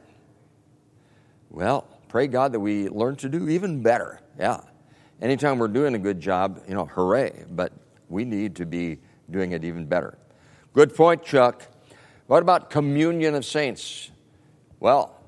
[1.50, 4.20] Well, pray God that we learn to do even better.
[4.38, 4.62] Yeah.
[5.22, 7.46] Anytime we're doing a good job, you know, hooray.
[7.50, 7.74] But
[8.08, 10.18] we need to be doing it even better.
[10.74, 11.68] Good point, Chuck.
[12.28, 14.12] What about communion of saints?
[14.80, 15.20] Well,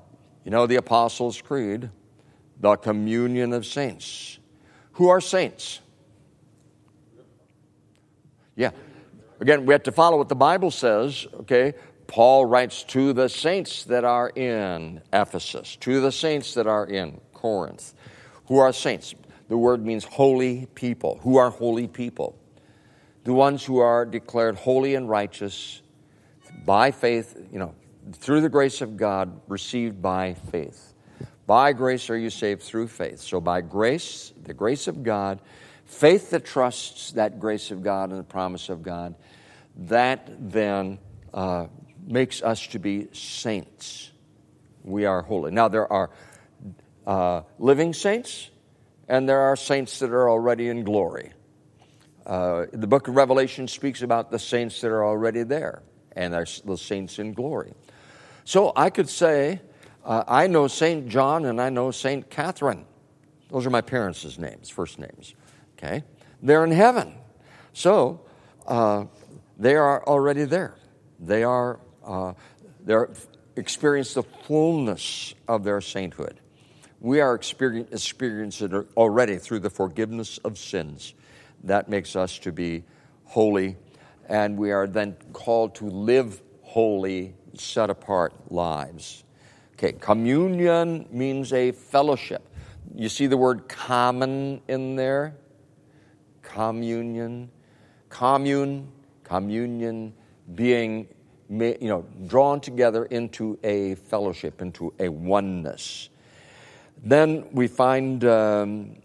[0.44, 1.90] you know the Apostles' Creed,
[2.60, 4.38] the communion of saints.
[4.92, 5.80] Who are saints?
[8.56, 8.70] Yeah.
[9.40, 11.74] Again, we have to follow what the Bible says, okay?
[12.12, 17.18] Paul writes to the saints that are in Ephesus, to the saints that are in
[17.32, 17.94] Corinth.
[18.48, 19.14] Who are saints?
[19.48, 21.20] The word means holy people.
[21.22, 22.38] Who are holy people?
[23.24, 25.80] The ones who are declared holy and righteous
[26.66, 27.74] by faith, you know,
[28.12, 30.92] through the grace of God, received by faith.
[31.46, 33.20] By grace are you saved through faith.
[33.20, 35.40] So, by grace, the grace of God,
[35.86, 39.14] faith that trusts that grace of God and the promise of God,
[39.74, 40.98] that then
[41.32, 41.68] uh,
[42.06, 44.10] makes us to be saints.
[44.84, 45.52] We are holy.
[45.52, 46.10] Now, there are
[47.06, 48.50] uh, living saints,
[49.08, 51.32] and there are saints that are already in glory.
[52.26, 55.82] Uh, the book of Revelation speaks about the saints that are already there
[56.14, 57.72] and are the saints in glory.
[58.44, 59.60] So I could say,
[60.04, 62.84] uh, I know Saint John and I know Saint Catherine.
[63.50, 65.34] Those are my parents' names, first names.
[65.76, 66.04] Okay,
[66.42, 67.14] they're in heaven,
[67.72, 68.20] so
[68.66, 69.04] uh,
[69.58, 70.76] they are already there.
[71.18, 72.34] They are uh,
[72.84, 73.10] they're
[73.56, 76.40] experienced the fullness of their sainthood.
[77.00, 81.14] We are experiencing it already through the forgiveness of sins.
[81.64, 82.84] That makes us to be
[83.24, 83.76] holy
[84.28, 89.24] and we are then called to live holy, set apart lives.
[89.74, 92.48] Okay, communion means a fellowship.
[92.94, 95.36] You see the word common in there?
[96.42, 97.50] Communion.
[98.08, 98.92] Commune,
[99.24, 100.12] communion,
[100.54, 101.08] being
[101.52, 106.08] you know, drawn together into a fellowship, into a oneness.
[107.04, 108.96] Then we find um,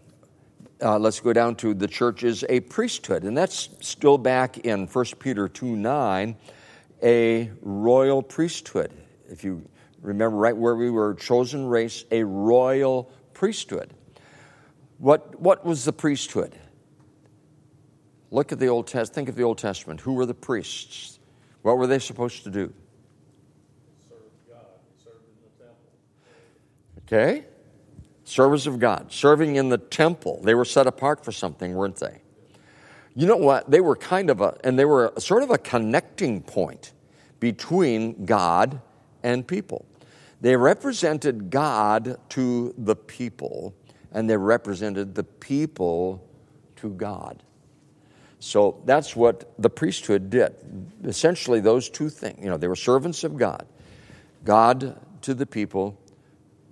[0.80, 4.86] uh, let's go down to the church is a priesthood, and that's still back in
[4.86, 6.36] 1 Peter 2 9,
[7.02, 8.92] a royal priesthood.
[9.28, 9.68] If you
[10.00, 13.92] remember right where we were, chosen race, a royal priesthood.
[14.98, 16.56] What, what was the priesthood?
[18.30, 19.14] Look at the Old Testament.
[19.14, 20.00] Think of the Old Testament.
[20.00, 21.17] Who were the priests?
[21.68, 22.72] What were they supposed to do?
[24.08, 24.16] Serve
[24.48, 24.64] God,
[25.04, 25.90] serve in the temple.
[27.04, 27.44] Okay?
[28.24, 30.40] Service of God, serving in the temple.
[30.42, 32.22] They were set apart for something, weren't they?
[33.14, 33.70] You know what?
[33.70, 36.94] They were kind of a, and they were a, sort of a connecting point
[37.38, 38.80] between God
[39.22, 39.84] and people.
[40.40, 43.74] They represented God to the people,
[44.10, 46.26] and they represented the people
[46.76, 47.42] to God.
[48.40, 50.54] So that's what the priesthood did.
[51.04, 52.38] Essentially, those two things.
[52.42, 53.66] You know, they were servants of God.
[54.44, 55.98] God to the people,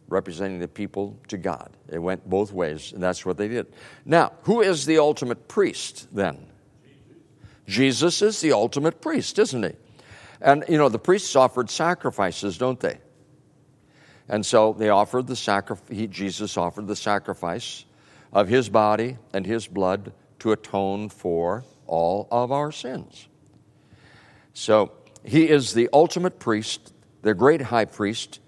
[0.08, 1.70] representing the people to God.
[1.88, 3.66] It went both ways, and that's what they did.
[4.04, 6.46] Now, who is the ultimate priest then?
[7.66, 9.72] Jesus is the ultimate priest, isn't he?
[10.40, 12.98] And, you know, the priests offered sacrifices, don't they?
[14.28, 17.84] And so they offered the sacrifice, Jesus offered the sacrifice
[18.32, 23.28] of his body and his blood to atone for all of our sins.
[24.52, 24.92] So
[25.24, 28.40] he is the ultimate priest, the great high priest,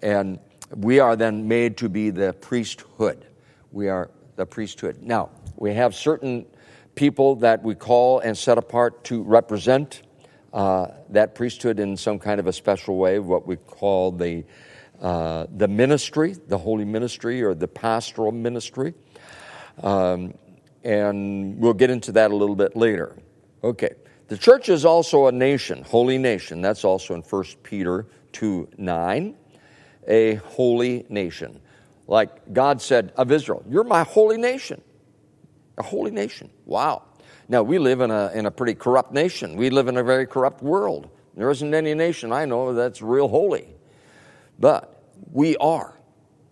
[0.00, 0.38] and
[0.74, 3.26] we are then made to be the priesthood.
[3.72, 5.02] We are the priesthood.
[5.02, 6.46] Now, we have certain
[6.94, 10.02] people that we call and set apart to represent
[10.52, 14.44] uh, that priesthood in some kind of a special way, what we call the,
[15.00, 18.94] uh, the ministry, the holy ministry, or the pastoral ministry.
[19.82, 20.34] Um,
[20.84, 23.16] and we'll get into that a little bit later.
[23.62, 23.90] Okay.
[24.28, 26.62] The church is also a nation, holy nation.
[26.62, 29.36] That's also in 1 Peter 2 9.
[30.08, 31.60] A holy nation.
[32.06, 34.80] Like God said of Israel, You're my holy nation.
[35.78, 36.50] A holy nation.
[36.64, 37.02] Wow.
[37.48, 39.56] Now, we live in a, in a pretty corrupt nation.
[39.56, 41.10] We live in a very corrupt world.
[41.36, 43.66] There isn't any nation I know that's real holy.
[44.60, 45.98] But we are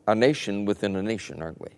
[0.08, 1.68] a nation within a nation, aren't we?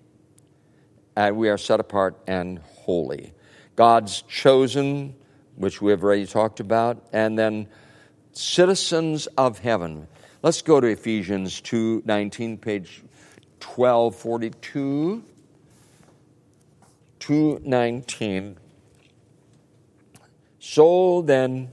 [1.21, 3.35] And we are set apart and holy.
[3.77, 5.15] God's chosen,
[5.57, 7.69] which we have already talked about, and then
[8.33, 10.09] citizens of heaven.
[10.43, 13.03] Let's go to Ephesians 2 19, page
[13.63, 15.23] 1242.
[17.19, 18.57] 219.
[20.59, 21.71] So then,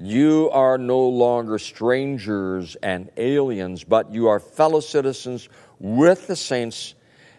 [0.00, 6.94] you are no longer strangers and aliens, but you are fellow citizens with the saints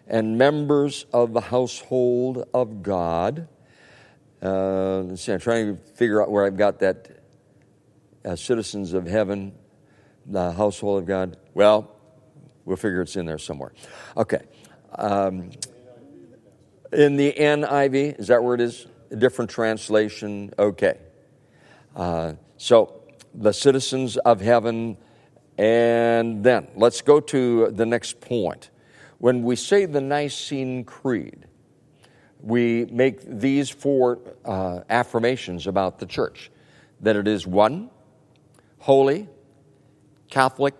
[0.08, 3.48] and members of the household of God.
[4.42, 7.20] Uh, see, I'm trying to figure out where I've got that
[8.24, 9.54] uh, citizens of heaven,
[10.26, 11.38] the household of God.
[11.54, 11.96] Well,
[12.66, 13.74] we'll figure it's in there somewhere.
[14.18, 14.42] Okay.
[14.94, 15.52] Um,
[16.92, 18.88] in the NIV, is that where it is?
[19.12, 20.54] A different translation?
[20.58, 21.00] Okay.
[21.96, 23.02] Uh, so,
[23.34, 24.98] the citizens of heaven,
[25.58, 28.70] and then let's go to the next point.
[29.26, 31.48] When we say the Nicene Creed,
[32.42, 36.52] we make these four uh, affirmations about the church
[37.02, 37.90] that it is one,
[38.78, 39.28] holy,
[40.30, 40.76] Catholic,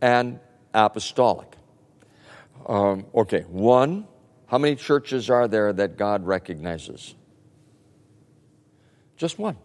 [0.00, 0.40] and
[0.72, 1.58] apostolic.
[2.66, 4.08] Um, okay, one.
[4.46, 7.16] How many churches are there that God recognizes?
[9.18, 9.58] Just one.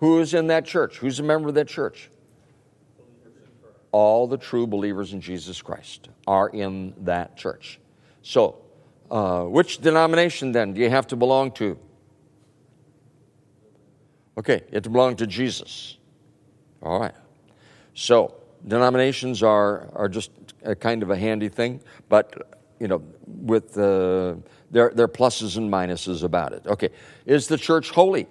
[0.00, 0.98] Who is in that church?
[0.98, 2.10] Who's a member of that church?
[3.92, 7.80] All the true believers in Jesus Christ are in that church.
[8.22, 8.58] So,
[9.10, 11.78] uh, which denomination then do you have to belong to?
[14.36, 15.96] Okay, you have to belong to Jesus.
[16.82, 17.14] All right.
[17.94, 18.34] So,
[18.66, 20.30] denominations are, are just
[20.62, 25.08] a kind of a handy thing, but, you know, with the, uh, there, there are
[25.08, 26.66] pluses and minuses about it.
[26.66, 26.90] Okay,
[27.26, 28.26] is the church holy?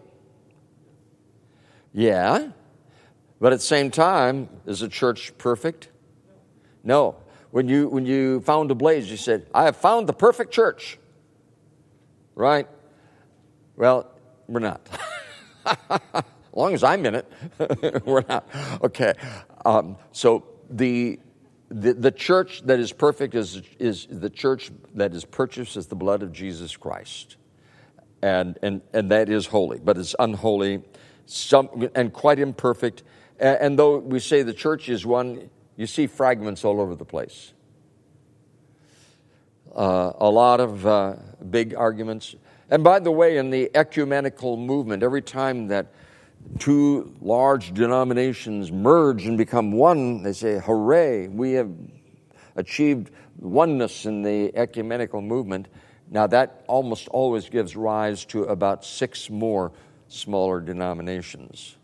[1.93, 2.49] Yeah.
[3.39, 5.89] But at the same time, is the church perfect?
[6.83, 7.17] No.
[7.51, 10.97] When you, when you found Ablaze, you said, I have found the perfect church.
[12.35, 12.67] Right?
[13.75, 14.11] Well,
[14.47, 14.87] we're not.
[15.89, 16.23] as
[16.53, 18.47] long as I'm in it, we're not.
[18.83, 19.13] Okay.
[19.65, 21.19] Um, so the,
[21.69, 25.95] the, the church that is perfect is, is the church that is purchased as the
[25.95, 27.37] blood of Jesus Christ.
[28.21, 30.81] And, and, and that is holy, but it's unholy
[31.27, 33.03] some, and quite imperfect
[33.39, 37.53] and though we say the church is one, you see fragments all over the place.
[39.75, 41.15] Uh, a lot of uh,
[41.51, 42.35] big arguments.
[42.69, 45.93] And by the way, in the ecumenical movement, every time that
[46.59, 51.71] two large denominations merge and become one, they say, hooray, we have
[52.55, 55.67] achieved oneness in the ecumenical movement.
[56.09, 59.71] Now, that almost always gives rise to about six more
[60.07, 61.76] smaller denominations.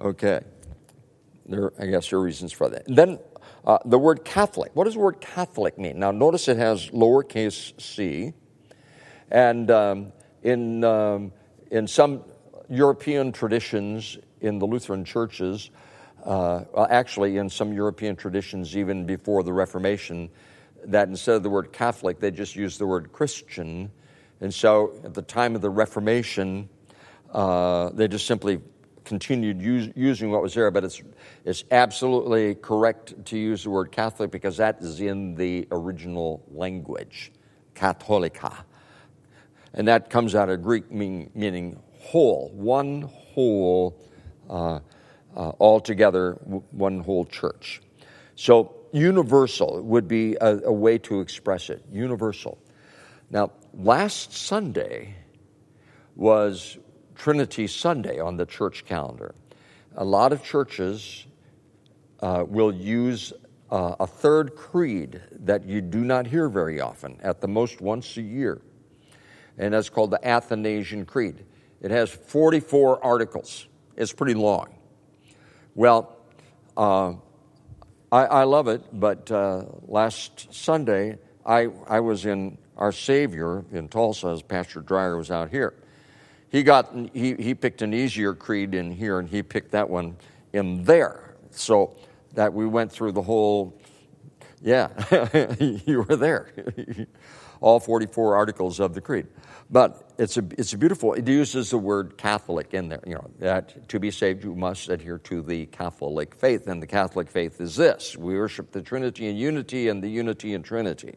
[0.00, 0.40] Okay.
[1.44, 2.86] There, I guess there are reasons for that.
[2.86, 3.18] And then,
[3.66, 4.70] uh, the word Catholic.
[4.74, 5.98] What does the word Catholic mean?
[5.98, 8.32] Now, notice it has lowercase c,
[9.30, 11.32] and um, in um,
[11.70, 12.24] in some
[12.70, 15.70] European traditions, in the Lutheran churches,
[16.24, 20.30] uh, actually in some European traditions, even before the Reformation,
[20.84, 23.90] that instead of the word Catholic, they just used the word Christian.
[24.40, 26.70] And so at the time of the Reformation,
[27.32, 28.60] uh, they just simply
[29.10, 31.02] continued use, using what was there, but it's,
[31.44, 37.32] it's absolutely correct to use the word Catholic because that is in the original language,
[37.74, 38.54] Katholika.
[39.74, 44.00] And that comes out of Greek mean, meaning whole, one whole,
[44.48, 44.78] uh,
[45.36, 46.34] uh, altogether,
[46.70, 47.82] one whole church.
[48.36, 52.58] So universal would be a, a way to express it, universal.
[53.28, 55.16] Now, last Sunday
[56.14, 56.78] was
[57.20, 59.34] Trinity Sunday on the church calendar.
[59.94, 61.26] A lot of churches
[62.20, 63.34] uh, will use
[63.70, 68.16] uh, a third creed that you do not hear very often, at the most once
[68.16, 68.62] a year.
[69.58, 71.44] And that's called the Athanasian Creed.
[71.82, 73.68] It has 44 articles,
[73.98, 74.74] it's pretty long.
[75.74, 76.16] Well,
[76.74, 77.12] uh,
[78.10, 83.90] I, I, love it, but uh, last Sunday I, I was in Our Savior in
[83.90, 85.74] Tulsa as Pastor Dreyer was out here.
[86.50, 90.16] He got he, he picked an easier creed in here, and he picked that one
[90.52, 91.34] in there.
[91.52, 91.96] So
[92.34, 93.80] that we went through the whole.
[94.62, 94.88] Yeah,
[95.58, 96.52] you were there.
[97.60, 99.26] All 44 articles of the creed.
[99.70, 103.02] But it's a, it's a beautiful, it uses the word Catholic in there.
[103.06, 106.66] You know, that to be saved, you must adhere to the Catholic faith.
[106.66, 110.54] And the Catholic faith is this we worship the Trinity in unity and the unity
[110.54, 111.16] in Trinity,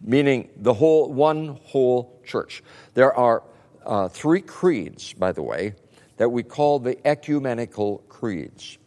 [0.00, 2.62] meaning the whole, one whole church.
[2.94, 3.42] There are
[3.84, 5.74] uh, three creeds, by the way,
[6.16, 8.78] that we call the ecumenical creeds.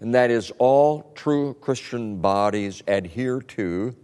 [0.00, 3.96] And that is, all true Christian bodies adhere to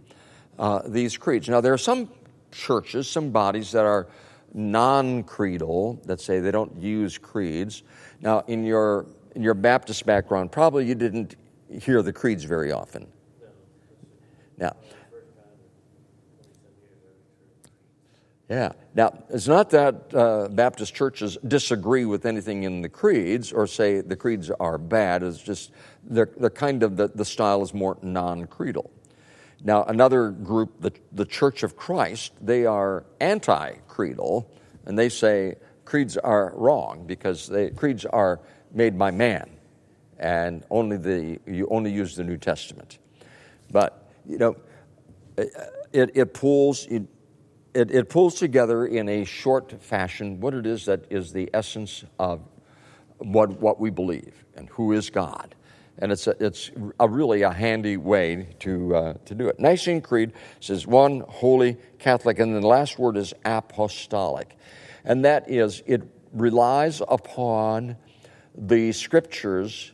[0.59, 1.47] uh, these creeds.
[1.47, 2.09] Now, there are some
[2.51, 4.07] churches, some bodies that are
[4.53, 7.83] non creedal, that say they don't use creeds.
[8.21, 11.35] Now, in your, in your Baptist background, probably you didn't
[11.69, 13.07] hear the creeds very often.
[14.57, 14.75] Now,
[18.49, 18.73] yeah.
[18.93, 24.01] Now, it's not that uh, Baptist churches disagree with anything in the creeds or say
[24.01, 25.23] the creeds are bad.
[25.23, 25.71] It's just
[26.03, 28.91] they're, they're kind of the, the style is more non creedal.
[29.63, 34.47] Now, another group, the, the Church of Christ, they are anti creedal,
[34.85, 38.39] and they say creeds are wrong because they, creeds are
[38.71, 39.49] made by man,
[40.19, 42.99] and only the, you only use the New Testament.
[43.71, 44.55] But, you know,
[45.37, 47.03] it, it pulls, it,
[47.75, 52.03] it, it pulls together in a short fashion what it is that is the essence
[52.17, 52.41] of
[53.17, 55.55] what, what we believe and who is God
[55.97, 59.59] and it's a, it's a really a handy way to, uh, to do it.
[59.59, 64.57] Nicene Creed says one holy Catholic, and then the last word is apostolic,
[65.03, 66.03] and that is it
[66.33, 67.95] relies upon
[68.57, 69.93] the scriptures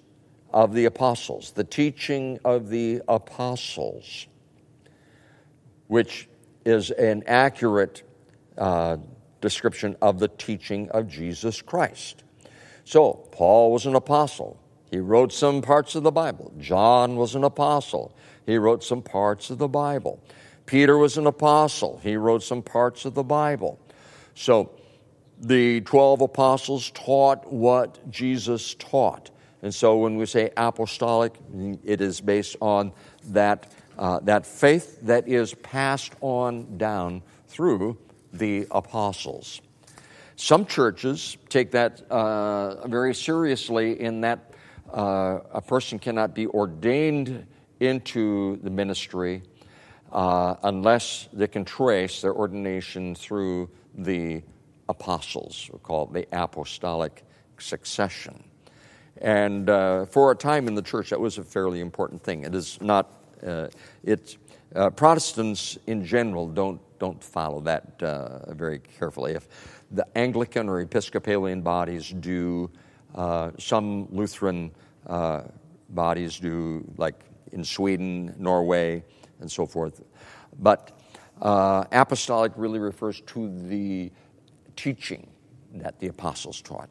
[0.51, 4.27] of the apostles, the teaching of the apostles,
[5.87, 6.27] which
[6.65, 8.03] is an accurate
[8.57, 8.97] uh,
[9.39, 12.23] description of the teaching of Jesus Christ.
[12.83, 14.59] So, Paul was an apostle.
[14.89, 16.51] He wrote some parts of the Bible.
[16.59, 18.13] John was an apostle.
[18.45, 20.21] He wrote some parts of the Bible.
[20.65, 21.99] Peter was an apostle.
[22.03, 23.79] He wrote some parts of the Bible.
[24.35, 24.71] So
[25.39, 29.31] the 12 apostles taught what Jesus taught.
[29.61, 31.33] And so when we say apostolic,
[31.83, 32.93] it is based on
[33.25, 33.71] that,
[34.01, 37.97] uh, that faith that is passed on down through
[38.33, 39.61] the apostles.
[40.35, 44.53] Some churches take that uh, very seriously in that
[44.91, 47.45] uh, a person cannot be ordained
[47.79, 49.43] into the ministry
[50.11, 54.41] uh, unless they can trace their ordination through the
[54.89, 57.23] apostles, we call it the apostolic
[57.57, 58.43] succession.
[59.17, 62.43] And uh, for a time in the church, that was a fairly important thing.
[62.43, 63.67] It is not, uh,
[64.03, 64.37] it,
[64.75, 69.33] uh, Protestants in general don't, don't follow that uh, very carefully.
[69.33, 69.47] If
[69.91, 72.69] the Anglican or Episcopalian bodies do
[73.57, 74.71] some Lutheran
[75.89, 77.19] bodies do, like
[77.51, 79.03] in Sweden, Norway,
[79.41, 80.01] and so forth.
[80.59, 80.97] But
[81.41, 84.11] uh, apostolic really refers to the
[84.75, 85.27] teaching
[85.73, 86.89] that the apostles taught.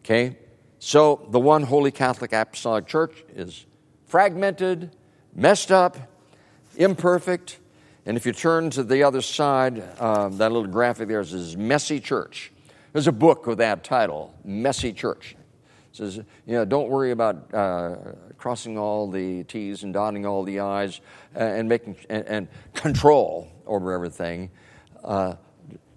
[0.00, 0.36] Okay?
[0.78, 3.66] So the one holy Catholic Apostolic Church is
[4.04, 4.94] fragmented,
[5.34, 5.96] messed up,
[6.76, 7.58] imperfect.
[8.04, 12.00] And if you turn to the other side, uh, that little graphic there is Messy
[12.00, 12.52] Church.
[12.92, 15.36] There's a book with that title, Messy Church.
[15.92, 17.96] says, you know, don't worry about uh,
[18.36, 21.00] crossing all the T's and dotting all the I's
[21.34, 24.50] uh, and making and, and control over everything.
[25.02, 25.36] Uh,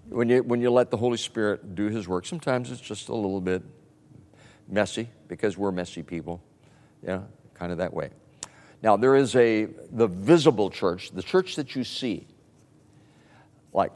[0.09, 3.15] when you when you let the Holy Spirit do His work, sometimes it's just a
[3.15, 3.63] little bit
[4.67, 6.41] messy because we're messy people,
[7.03, 7.21] yeah,
[7.55, 8.11] kind of that way.
[8.85, 12.27] Now there is a the visible church, the church that you see,
[13.73, 13.91] like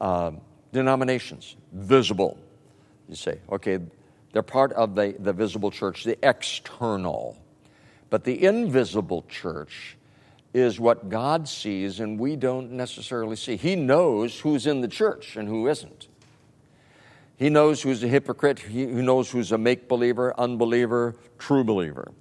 [0.00, 0.40] um,
[0.72, 2.38] denominations, visible.
[3.10, 3.78] You say, okay,
[4.32, 7.36] they're part of the, the visible church, the external.
[8.08, 9.98] But the invisible church
[10.54, 13.56] is what God sees and we don't necessarily see.
[13.56, 16.08] He knows who's in the church and who isn't.
[17.36, 22.12] He knows who's a hypocrite, he knows who's a make believer, unbeliever, true believer.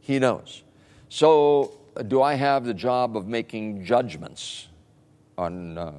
[0.00, 0.64] He knows.
[1.08, 1.72] So,
[2.06, 4.68] do I have the job of making judgments
[5.36, 5.92] on uh,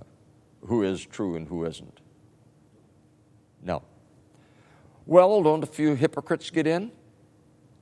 [0.61, 1.99] who is true and who isn't?
[3.63, 3.81] No.
[5.05, 6.91] Well, don't a few hypocrites get in?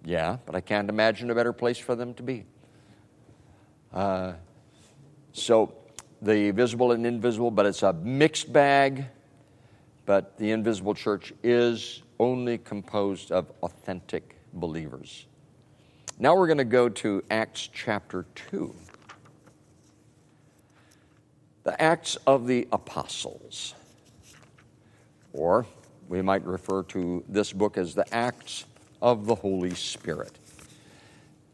[0.06, 2.46] Yeah, but I can't imagine a better place for them to be.
[3.94, 4.34] Uh,
[5.34, 5.74] so,
[6.22, 9.06] the visible and invisible, but it's a mixed bag.
[10.06, 15.28] But the invisible church is only composed of authentic believers.
[16.20, 18.74] Now we're going to go to Acts chapter 2.
[21.64, 23.76] The Acts of the Apostles,
[25.32, 25.68] or
[26.08, 28.66] we might refer to this book as the Acts
[29.00, 30.32] of the Holy Spirit.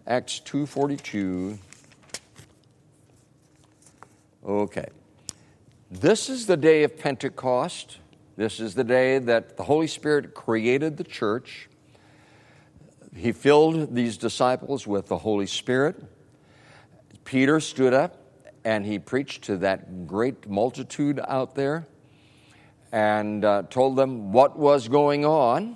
[0.07, 1.57] Acts 2:42
[4.45, 4.87] Okay.
[5.91, 7.97] This is the day of Pentecost.
[8.37, 11.69] This is the day that the Holy Spirit created the church.
[13.15, 16.03] He filled these disciples with the Holy Spirit.
[17.25, 18.17] Peter stood up
[18.65, 21.85] and he preached to that great multitude out there
[22.91, 25.75] and uh, told them what was going on,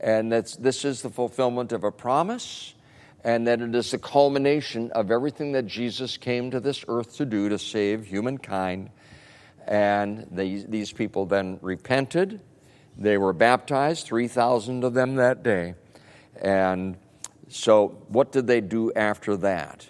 [0.00, 2.74] and that this is the fulfillment of a promise,
[3.22, 7.24] and that it is the culmination of everything that Jesus came to this earth to
[7.24, 8.90] do to save humankind.
[9.68, 12.40] And these, these people then repented.
[12.98, 15.76] They were baptized, 3,000 of them that day.
[16.40, 16.96] And
[17.48, 19.86] so, what did they do after that?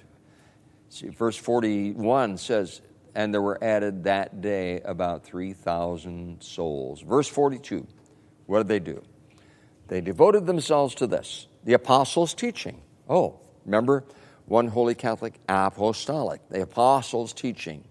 [0.89, 2.81] See, verse 41 says,
[3.15, 7.01] and there were added that day about 3,000 souls.
[7.01, 7.87] Verse 42,
[8.47, 9.03] what did they do?
[9.89, 12.83] They devoted themselves to this the apostles' teaching.
[13.09, 14.05] Oh, remember,
[14.47, 17.85] one holy Catholic apostolic, the apostles' teaching.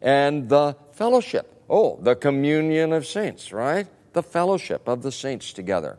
[0.00, 1.62] And the fellowship.
[1.70, 3.86] Oh, the communion of saints, right?
[4.12, 5.98] The fellowship of the saints together.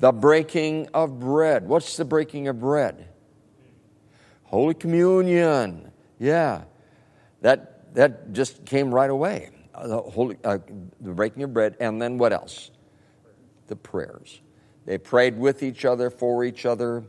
[0.00, 1.68] The breaking of bread.
[1.68, 3.08] What's the breaking of bread?
[4.44, 5.90] Holy Communion.
[6.18, 6.64] Yeah.
[7.40, 9.50] That that just came right away.
[9.74, 10.58] Uh, the, holy, uh,
[11.00, 12.70] the breaking of bread, and then what else?
[13.68, 14.40] The prayers.
[14.84, 17.04] They prayed with each other, for each other.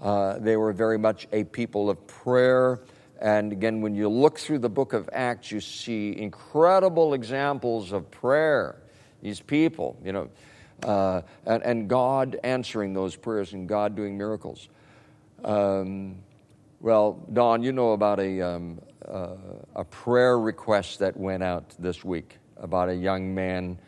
[0.00, 2.80] Uh, they were very much a people of prayer.
[3.20, 8.10] And again, when you look through the book of Acts, you see incredible examples of
[8.10, 8.80] prayer.
[9.20, 10.30] These people, you know,
[10.82, 14.68] uh, and, and, God answering those prayers and God doing miracles.
[15.44, 16.16] Um,
[16.80, 19.36] well, Don, you know about a, um, uh,
[19.74, 23.78] a prayer request that went out this week about a young man,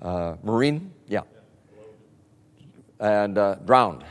[0.00, 1.22] uh, Marine, yeah,
[3.00, 4.04] and uh, drowned.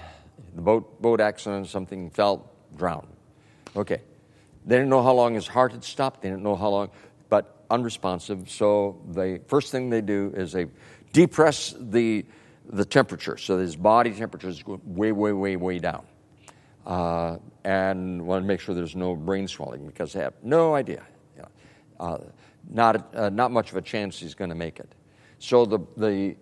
[0.56, 3.08] The boat boat accident, something fell, drowned.
[3.76, 4.02] Okay,
[4.66, 6.22] they didn't know how long his heart had stopped.
[6.22, 6.90] They didn't know how long,
[7.30, 8.50] but unresponsive.
[8.50, 10.66] So the first thing they do is they
[11.18, 12.26] depress the
[12.70, 16.06] the temperature, so his body temperature is way, way, way, way down
[16.86, 21.04] uh, and want to make sure there's no brain swelling because they have no idea.
[21.36, 21.50] You know,
[22.00, 22.18] uh,
[22.70, 24.92] not, uh, not much of a chance he's going to make it.
[25.40, 26.36] So the, the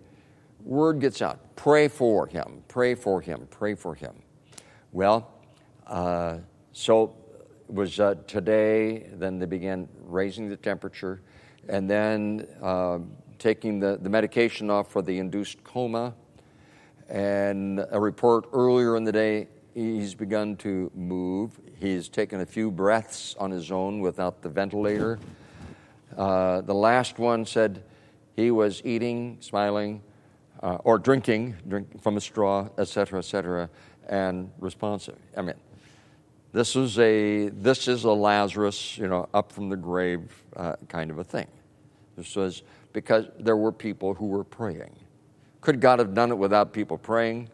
[0.64, 4.14] word gets out pray for him, pray for him, pray for him.
[4.92, 5.32] Well,
[5.86, 6.38] uh,
[6.72, 7.14] so
[7.68, 11.22] it was uh, today, then they began raising the temperature,
[11.68, 12.98] and then uh,
[13.38, 16.14] taking the, the medication off for the induced coma.
[17.08, 21.60] And a report earlier in the day he's begun to move.
[21.78, 25.18] He's taken a few breaths on his own without the ventilator.
[26.16, 27.82] Uh, the last one said
[28.34, 30.02] he was eating, smiling,
[30.62, 33.68] uh, or drinking, drink from a straw, etc., etc.,
[34.08, 35.16] and responsive.
[35.36, 35.56] I mean,
[36.52, 41.10] this is a this is a Lazarus, you know, up from the grave uh, kind
[41.10, 41.46] of a thing.
[42.16, 42.62] This was
[42.96, 44.96] because there were people who were praying.
[45.60, 47.50] Could God have done it without people praying?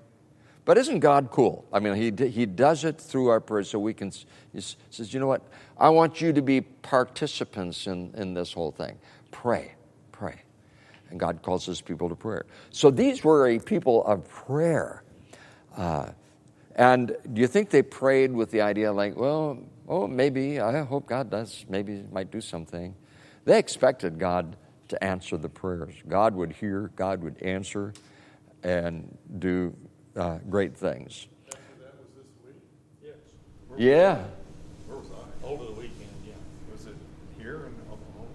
[0.64, 1.66] But isn't God cool?
[1.72, 4.12] I mean, he, he does it through our prayers so we can,
[4.52, 5.42] he says, you know what?
[5.76, 9.00] I want you to be participants in, in this whole thing.
[9.32, 9.72] Pray,
[10.12, 10.42] pray.
[11.10, 12.46] And God calls his people to prayer.
[12.70, 15.02] So these were a people of prayer.
[15.76, 16.10] Uh,
[16.76, 21.06] and do you think they prayed with the idea like, well, oh, maybe, I hope
[21.06, 22.94] God does, maybe might do something?
[23.44, 24.56] They expected God
[24.92, 25.94] to answer the prayers.
[26.06, 27.94] God would hear, God would answer,
[28.62, 29.74] and do
[30.16, 31.28] uh, great things.
[31.48, 32.62] After that was this week?
[33.02, 33.14] Yes.
[33.78, 34.24] Yeah.
[34.86, 35.46] Where was I?
[35.46, 36.34] Over the weekend, yeah.
[36.70, 36.94] Was it
[37.38, 38.28] here in Oklahoma?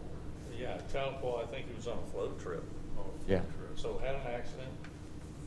[0.60, 2.64] Yeah, Tahlequah, I think he was on a float trip.
[2.98, 3.42] Oh, Yeah.
[3.76, 4.72] So had an accident,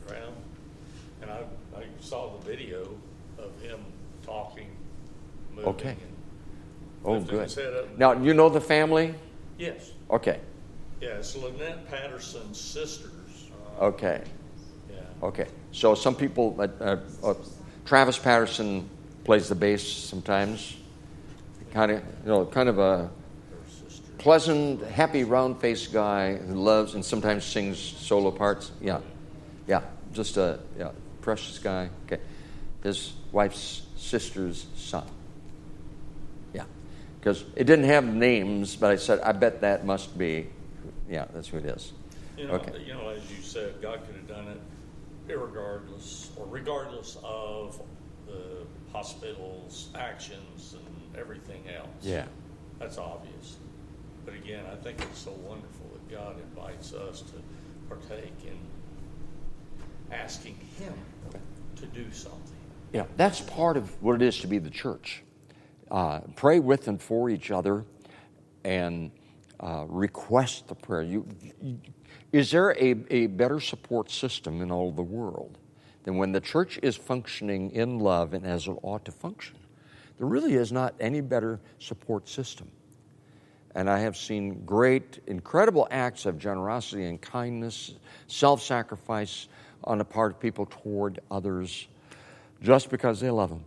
[0.07, 0.33] drowned,
[1.21, 1.41] and I,
[1.77, 2.87] I saw the video
[3.37, 3.81] of him
[4.25, 4.69] talking,
[5.53, 5.65] moving.
[5.71, 5.89] Okay.
[5.89, 6.07] and-
[7.03, 7.43] Oh, good.
[7.43, 7.97] his head up.
[7.97, 9.15] Now, you know the family?
[9.57, 10.39] Yes, Okay.
[11.01, 13.49] Yeah, it's Lynette Patterson's sisters.
[13.79, 14.21] Okay.
[14.89, 15.47] Yeah, Okay.
[15.71, 17.33] So some people, uh, uh, uh,
[17.85, 18.87] Travis Patterson
[19.23, 20.77] plays the bass sometimes.
[21.73, 23.09] Kind of, you know, kind of a
[24.17, 28.71] pleasant, happy, round-faced guy who loves and sometimes sings solo parts.
[28.81, 28.99] Yeah,
[29.67, 29.81] yeah,
[30.13, 30.91] just a yeah,
[31.21, 31.89] precious guy.
[32.05, 32.21] Okay,
[32.83, 35.07] his wife's sister's son.
[36.53, 36.65] Yeah,
[37.19, 40.49] because it didn't have names, but I said I bet that must be.
[41.11, 41.91] Yeah, that's who it is.
[42.37, 42.81] You know, Okay.
[42.83, 44.61] you know, as you said, God could have done it
[45.27, 47.79] irregardless, or regardless of
[48.25, 51.87] the hospital's actions and everything else.
[52.01, 52.25] Yeah.
[52.79, 53.57] That's obvious.
[54.25, 57.33] But again, I think it's so wonderful that God invites us to
[57.89, 58.57] partake in
[60.11, 60.93] asking Him
[61.75, 62.39] to do something.
[62.93, 65.23] Yeah, that's part of what it is to be the church.
[65.89, 67.83] Uh, pray with and for each other,
[68.63, 69.11] and
[69.61, 71.03] uh, request the prayer.
[71.03, 71.25] You,
[71.61, 71.79] you-
[72.31, 75.57] is there a, a better support system in all the world
[76.03, 79.57] than when the church is functioning in love and as it ought to function?
[80.17, 82.71] There really is not any better support system.
[83.75, 87.95] And I have seen great, incredible acts of generosity and kindness,
[88.27, 89.47] self sacrifice
[89.83, 91.87] on the part of people toward others
[92.61, 93.63] just because they love them.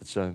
[0.00, 0.34] It's a,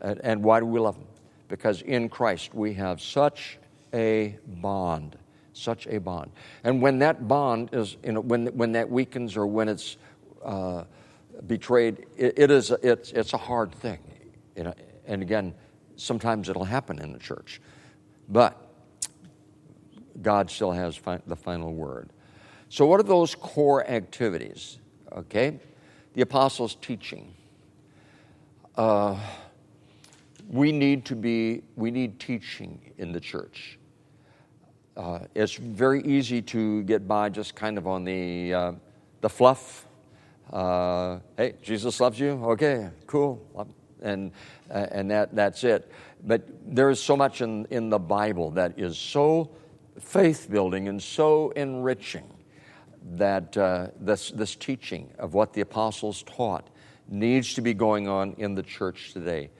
[0.00, 1.08] and and why do we love them?
[1.48, 3.58] Because in Christ we have such
[3.92, 5.16] a bond,
[5.52, 6.32] such a bond.
[6.64, 9.96] And when that bond is, you know, when, when that weakens or when it's
[10.44, 10.84] uh,
[11.46, 13.98] betrayed, it, it is, it's, it's a hard thing.
[14.56, 14.74] You know?
[15.06, 15.54] And again,
[15.96, 17.60] sometimes it'll happen in the church.
[18.28, 18.56] But
[20.20, 22.10] God still has fi- the final word.
[22.68, 24.78] So, what are those core activities?
[25.12, 25.58] Okay,
[26.14, 27.34] the apostles' teaching.
[28.76, 29.18] Uh,
[30.48, 31.62] we need to be.
[31.76, 33.78] We need teaching in the church.
[34.96, 38.72] Uh, it's very easy to get by just kind of on the uh,
[39.22, 39.86] the fluff.
[40.52, 42.32] Uh, hey, Jesus loves you.
[42.44, 43.40] Okay, cool,
[44.02, 44.32] and
[44.70, 45.90] uh, and that that's it.
[46.24, 49.50] But there is so much in in the Bible that is so
[49.98, 52.30] faith building and so enriching
[53.12, 56.68] that uh, this this teaching of what the apostles taught
[57.08, 59.50] needs to be going on in the church today.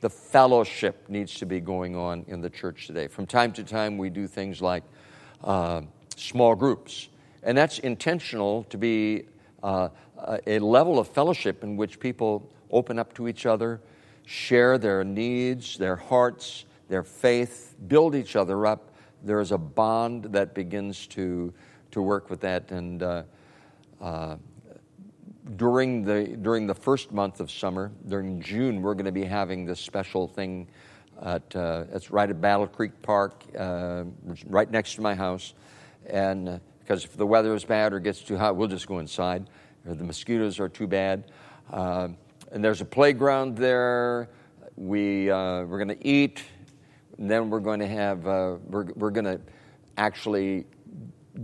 [0.00, 3.06] The fellowship needs to be going on in the church today.
[3.06, 4.82] From time to time, we do things like
[5.44, 5.82] uh,
[6.16, 7.08] small groups,
[7.42, 9.24] and that's intentional to be
[9.62, 9.90] uh,
[10.46, 13.80] a level of fellowship in which people open up to each other,
[14.24, 18.92] share their needs, their hearts, their faith, build each other up.
[19.22, 21.52] There is a bond that begins to,
[21.90, 22.70] to work with that.
[22.70, 23.22] And uh,
[24.00, 24.36] uh,
[25.56, 29.64] during, the, during the first month of summer, during June, we're going to be having
[29.64, 30.68] this special thing
[31.22, 34.04] at, uh, it's right at Battle Creek Park, uh,
[34.46, 35.54] right next to my house.
[36.06, 39.48] And because if the weather is bad or gets too hot, we'll just go inside,
[39.86, 41.30] or the mosquitoes are too bad.
[41.72, 42.08] Uh,
[42.52, 44.28] and there's a playground there.
[44.76, 46.42] We, uh, we're going to eat,
[47.18, 49.40] and then we're going to have, uh, we're, we're going to
[49.96, 50.64] actually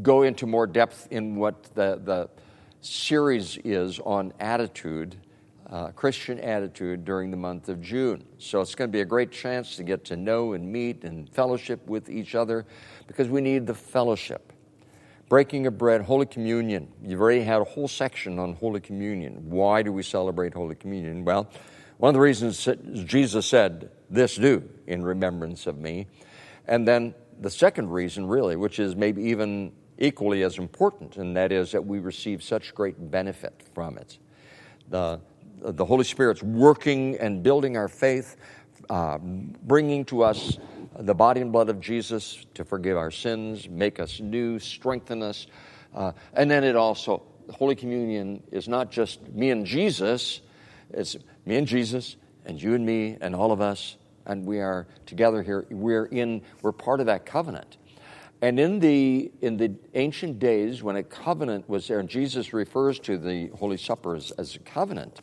[0.03, 2.29] go into more depth in what the, the
[2.87, 5.17] series is on attitude,
[5.69, 8.25] uh, Christian attitude during the month of June.
[8.39, 11.29] So it's going to be a great chance to get to know and meet and
[11.29, 12.65] fellowship with each other
[13.07, 14.53] because we need the fellowship.
[15.29, 16.89] Breaking of bread, Holy Communion.
[17.03, 19.51] You've already had a whole section on Holy Communion.
[19.51, 21.25] Why do we celebrate Holy Communion?
[21.25, 21.51] Well,
[21.99, 22.69] one of the reasons
[23.05, 26.07] Jesus said, This do in remembrance of me.
[26.69, 31.53] And then the second reason, really, which is maybe even equally as important, and that
[31.53, 34.19] is that we receive such great benefit from it.
[34.89, 35.21] The,
[35.61, 38.37] the Holy Spirit's working and building our faith,
[38.91, 40.59] uh, bringing to us
[40.99, 45.47] the body and blood of Jesus to forgive our sins, make us new, strengthen us.
[45.95, 50.41] Uh, and then it also, Holy Communion is not just me and Jesus,
[50.91, 54.87] it's me and Jesus and you and me and all of us, and we are
[55.07, 55.67] together here.
[55.71, 57.77] We're in, we're part of that covenant.
[58.47, 63.01] And in the, in the ancient days, when a covenant was there, and Jesus refers
[63.01, 65.19] to the Holy Supper as, as a covenant,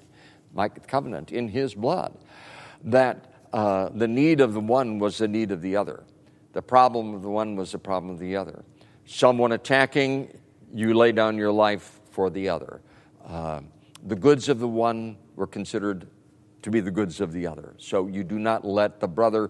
[0.53, 2.17] like covenant in his blood,
[2.83, 6.03] that uh, the need of the one was the need of the other.
[6.51, 8.65] The problem of the one was the problem of the other.
[9.05, 10.37] Someone attacking,
[10.73, 12.81] you lay down your life for the other.
[13.25, 13.61] Uh,
[14.05, 16.07] the goods of the one were considered
[16.61, 17.73] to be the goods of the other.
[17.77, 19.49] So you do not let the brother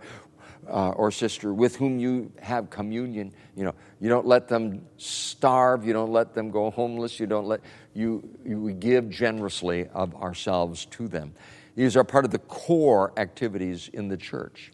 [0.67, 5.85] uh, or sister with whom you have communion, you know, you don't let them starve,
[5.85, 7.61] you don't let them go homeless, you don't let,
[7.93, 11.33] you, you give generously of ourselves to them.
[11.75, 14.71] These are part of the core activities in the church.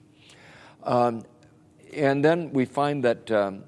[0.83, 1.23] Um,
[1.93, 3.63] and then we find that um,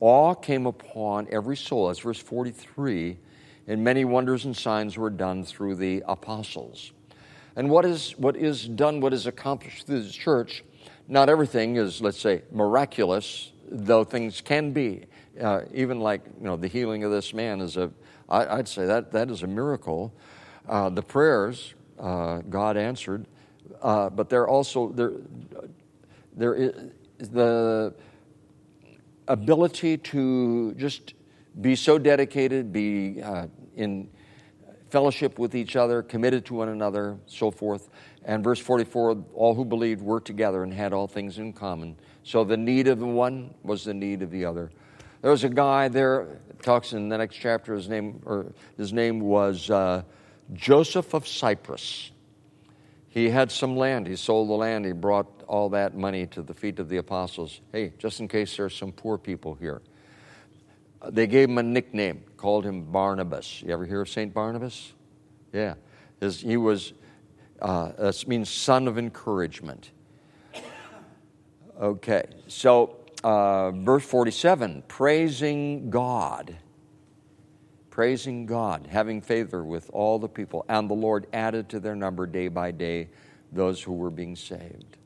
[0.00, 1.88] awe came upon every soul.
[1.88, 3.18] That's verse 43.
[3.66, 6.92] And many wonders and signs were done through the apostles.
[7.54, 10.64] And what is, what is done, what is accomplished through the church,
[11.10, 15.04] not everything is, let's say, miraculous, though things can be.
[15.40, 17.90] Uh, even like, you know, the healing of this man is a,
[18.28, 20.14] I, I'd say that, that is a miracle.
[20.68, 23.26] Uh, the prayers uh, God answered,
[23.82, 25.14] uh, but there also, there,
[26.36, 26.72] there is
[27.18, 27.92] the
[29.26, 31.14] ability to just
[31.60, 34.08] be so dedicated, be uh, in
[34.90, 37.88] fellowship with each other, committed to one another, so forth.
[38.24, 41.96] And verse 44 all who believed were together and had all things in common.
[42.22, 44.70] So the need of the one was the need of the other.
[45.22, 49.20] There was a guy there, talks in the next chapter, his name, or his name
[49.20, 50.02] was uh,
[50.52, 52.10] Joseph of Cyprus.
[53.08, 54.06] He had some land.
[54.06, 54.86] He sold the land.
[54.86, 57.60] He brought all that money to the feet of the apostles.
[57.72, 59.82] Hey, just in case there's some poor people here.
[61.08, 63.62] They gave him a nickname, called him Barnabas.
[63.62, 64.32] You ever hear of St.
[64.32, 64.92] Barnabas?
[65.52, 65.74] Yeah.
[66.20, 66.92] His, he was,
[67.60, 69.90] uh, that means son of encouragement.
[71.80, 76.56] Okay, so uh, verse 47 praising God.
[77.88, 82.26] Praising God, having favor with all the people, and the Lord added to their number
[82.26, 83.08] day by day
[83.52, 84.96] those who were being saved.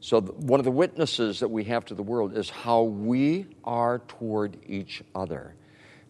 [0.00, 3.98] So, one of the witnesses that we have to the world is how we are
[4.08, 5.54] toward each other.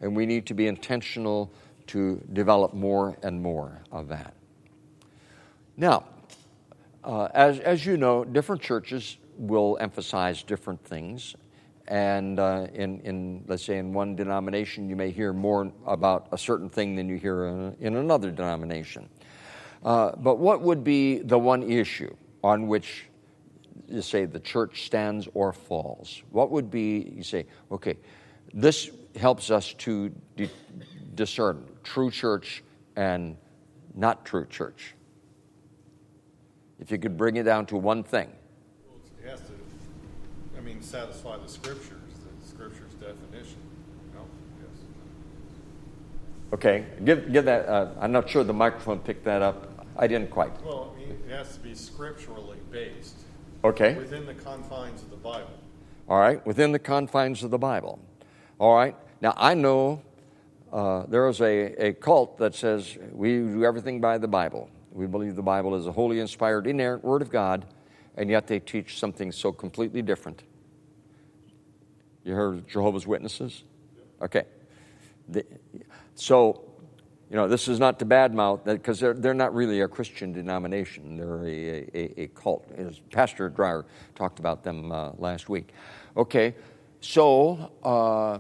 [0.01, 1.53] And we need to be intentional
[1.89, 4.36] to develop more and more of that.
[5.77, 6.05] Now,
[7.05, 11.37] uh, as, as you know, different churches will emphasize different things.
[11.89, 16.39] And uh, in, in, let's say, in one denomination, you may hear more about a
[16.39, 19.09] certain thing than you hear in, in another denomination.
[19.85, 22.13] Uh, but what would be the one issue
[22.43, 23.05] on which
[23.89, 26.23] you say the church stands or falls?
[26.31, 27.97] What would be, you say, okay,
[28.53, 30.51] this helps us to de-
[31.15, 32.65] discern true church
[32.97, 33.37] and
[33.95, 34.96] not true church?
[36.79, 38.29] If you could bring it down to one thing.
[38.87, 39.53] Well, it has to,
[40.57, 43.59] I mean, satisfy the scriptures, the scripture's definition.
[44.15, 44.21] No?
[44.61, 44.79] Yes.
[46.53, 49.89] Okay, give, give that, uh, I'm not sure the microphone picked that up.
[49.97, 50.53] I didn't quite.
[50.63, 53.17] Well, I mean, it has to be scripturally based.
[53.65, 53.95] Okay.
[53.95, 55.51] Within the confines of the Bible.
[56.09, 57.99] All right, within the confines of the Bible.
[58.59, 60.03] All right, now I know
[60.73, 64.69] uh, there is a, a cult that says we do everything by the Bible.
[64.97, 67.67] We believe the Bible is a holy, inspired, inerrant Word of God,
[68.17, 70.43] and yet they teach something so completely different.
[72.25, 73.63] You heard Jehovah's Witnesses?
[74.23, 74.45] Okay.
[75.29, 75.45] The,
[76.15, 76.65] so,
[77.29, 81.19] you know, this is not to badmouth because they're, they're not really a Christian denomination.
[81.19, 82.67] They're a, a, a cult.
[82.75, 83.85] As Pastor Dreyer
[84.15, 85.75] talked about them uh, last week.
[86.17, 86.55] Okay,
[87.01, 88.39] so uh,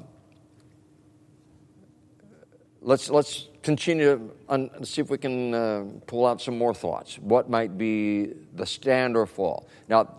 [2.80, 7.18] let's, let's continue to see if we can uh, pull out some more thoughts.
[7.18, 9.68] What might be the stand or fall?
[9.88, 10.14] Now,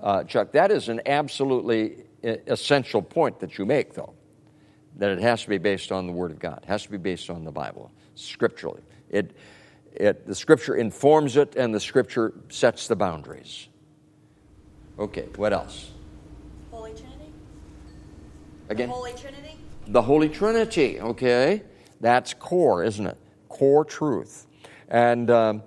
[0.00, 4.14] uh, Chuck, that is an absolutely essential point that you make, though
[4.96, 6.60] that it has to be based on the Word of God.
[6.62, 8.82] It has to be based on the Bible, scripturally.
[9.10, 9.36] It,
[9.92, 13.68] it, the Scripture informs it, and the Scripture sets the boundaries.
[15.00, 15.90] Okay, what else?
[16.70, 17.32] Holy Trinity?
[18.68, 18.88] Again?
[18.88, 19.56] The Holy Trinity?
[19.88, 21.62] The Holy Trinity, okay.
[22.00, 23.16] That's core, isn't it?
[23.48, 24.46] Core truth.
[24.88, 25.62] And um,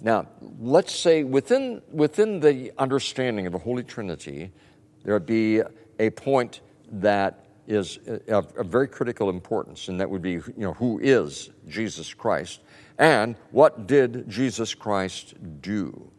[0.00, 0.28] now,
[0.58, 4.52] let's say within, within the understanding of the Holy Trinity,
[5.04, 5.62] there would be
[5.98, 6.60] a point
[6.90, 11.50] that is of, of very critical importance, and that would be, you know, who is
[11.68, 12.60] Jesus Christ,
[12.98, 16.10] and what did Jesus Christ do?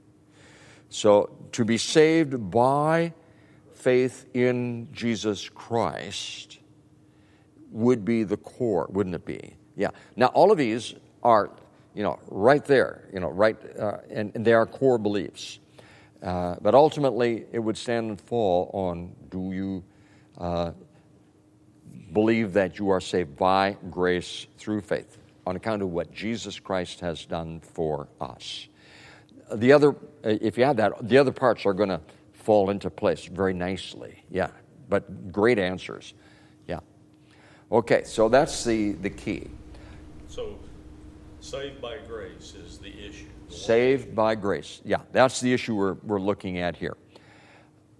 [0.89, 3.13] So, to be saved by
[3.73, 6.59] faith in Jesus Christ
[7.75, 9.53] would be the core, wouldn't it be?
[9.75, 9.89] Yeah.
[10.15, 11.51] Now, all of these are,
[11.93, 15.59] you know, right there, you know, right, uh, and, and, they are core beliefs.
[16.23, 19.83] Uh, but ultimately, it would stand and fall on do you
[20.37, 20.71] uh,
[22.13, 27.01] believe that you are saved by grace through faith on account of what Jesus Christ
[27.01, 28.67] has done for us.
[29.53, 32.01] The other, if you add that, the other parts are going to
[32.33, 34.23] fall into place very nicely.
[34.31, 34.49] Yeah,
[34.89, 36.13] but great answers.
[37.71, 39.49] Okay, so that's the, the key.
[40.27, 40.59] So,
[41.39, 43.25] saved by grace is the issue.
[43.47, 44.81] The one- Saved by grace.
[44.85, 46.95] Yeah, that's the issue we're, we're looking at here.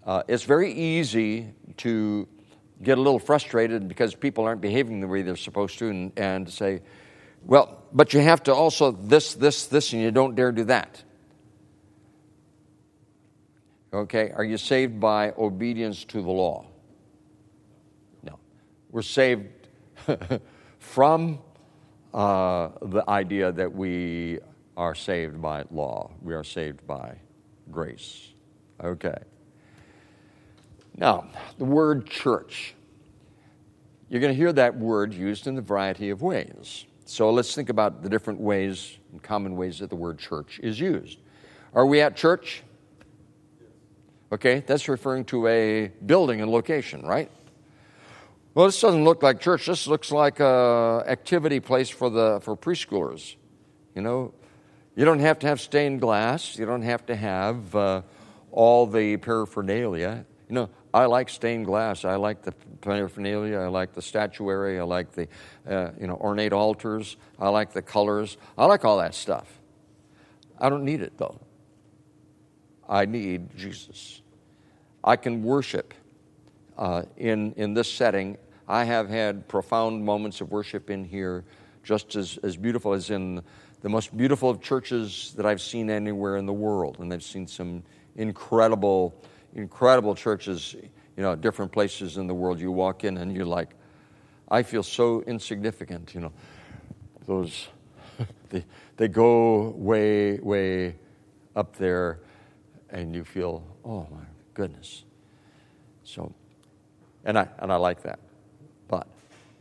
[0.05, 1.47] Uh, it's very easy
[1.77, 2.27] to
[2.83, 6.49] get a little frustrated because people aren't behaving the way they're supposed to and, and
[6.49, 6.81] say,
[7.43, 11.03] well, but you have to also this, this, this, and you don't dare do that.
[13.93, 16.65] Okay, are you saved by obedience to the law?
[18.95, 19.49] We're saved
[20.79, 21.39] from
[22.13, 24.39] uh, the idea that we
[24.77, 26.11] are saved by law.
[26.21, 27.17] We are saved by
[27.69, 28.29] grace.
[28.81, 29.17] Okay.
[30.95, 31.27] Now,
[31.57, 32.73] the word church.
[34.07, 36.85] You're going to hear that word used in a variety of ways.
[37.03, 40.79] So let's think about the different ways and common ways that the word church is
[40.79, 41.19] used.
[41.73, 42.63] Are we at church?
[44.31, 47.29] Okay, that's referring to a building and location, right?
[48.55, 49.65] Well, this doesn't look like church.
[49.65, 53.35] This looks like a activity place for the for preschoolers.
[53.93, 54.33] You know,
[54.95, 56.57] you don't have to have stained glass.
[56.57, 58.03] You don't have to have uh,
[58.53, 60.25] all the paraphernalia.
[60.47, 62.05] You know, I like stained glass.
[62.05, 63.57] I like the paraphernalia.
[63.57, 64.79] I like the statuary.
[64.79, 65.27] I like the
[65.67, 67.17] uh, you know ornate altars.
[67.37, 68.37] I like the colors.
[68.57, 69.59] I like all that stuff.
[70.57, 71.41] I don't need it though.
[72.87, 74.21] I need Jesus.
[75.03, 75.93] I can worship
[76.77, 78.37] uh, in, in this setting.
[78.67, 81.43] I have had profound moments of worship in here,
[81.83, 83.43] just as, as beautiful as in
[83.81, 86.97] the most beautiful of churches that I've seen anywhere in the world.
[86.99, 87.83] And I've seen some
[88.15, 89.13] incredible,
[89.53, 90.75] incredible churches,
[91.15, 92.59] you know, different places in the world.
[92.59, 93.69] You walk in and you're like,
[94.49, 96.31] I feel so insignificant, you know.
[97.27, 97.67] Those,
[98.49, 98.65] they,
[98.97, 100.95] they go way, way
[101.55, 102.19] up there
[102.89, 105.03] and you feel, oh my goodness.
[106.03, 106.33] So,
[107.23, 108.19] and I, and I like that.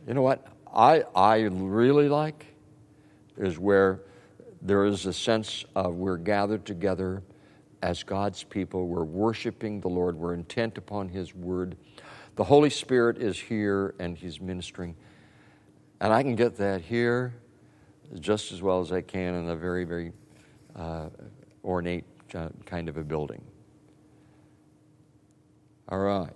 [0.07, 0.45] You know what?
[0.73, 2.45] I, I really like
[3.37, 4.01] is where
[4.61, 7.23] there is a sense of we're gathered together
[7.81, 8.87] as God's people.
[8.87, 10.15] We're worshiping the Lord.
[10.15, 11.75] We're intent upon His word.
[12.35, 14.95] The Holy Spirit is here and He's ministering.
[16.01, 17.33] And I can get that here
[18.19, 20.11] just as well as I can in a very, very
[20.75, 21.09] uh,
[21.63, 23.41] ornate uh, kind of a building.
[25.89, 26.33] All right.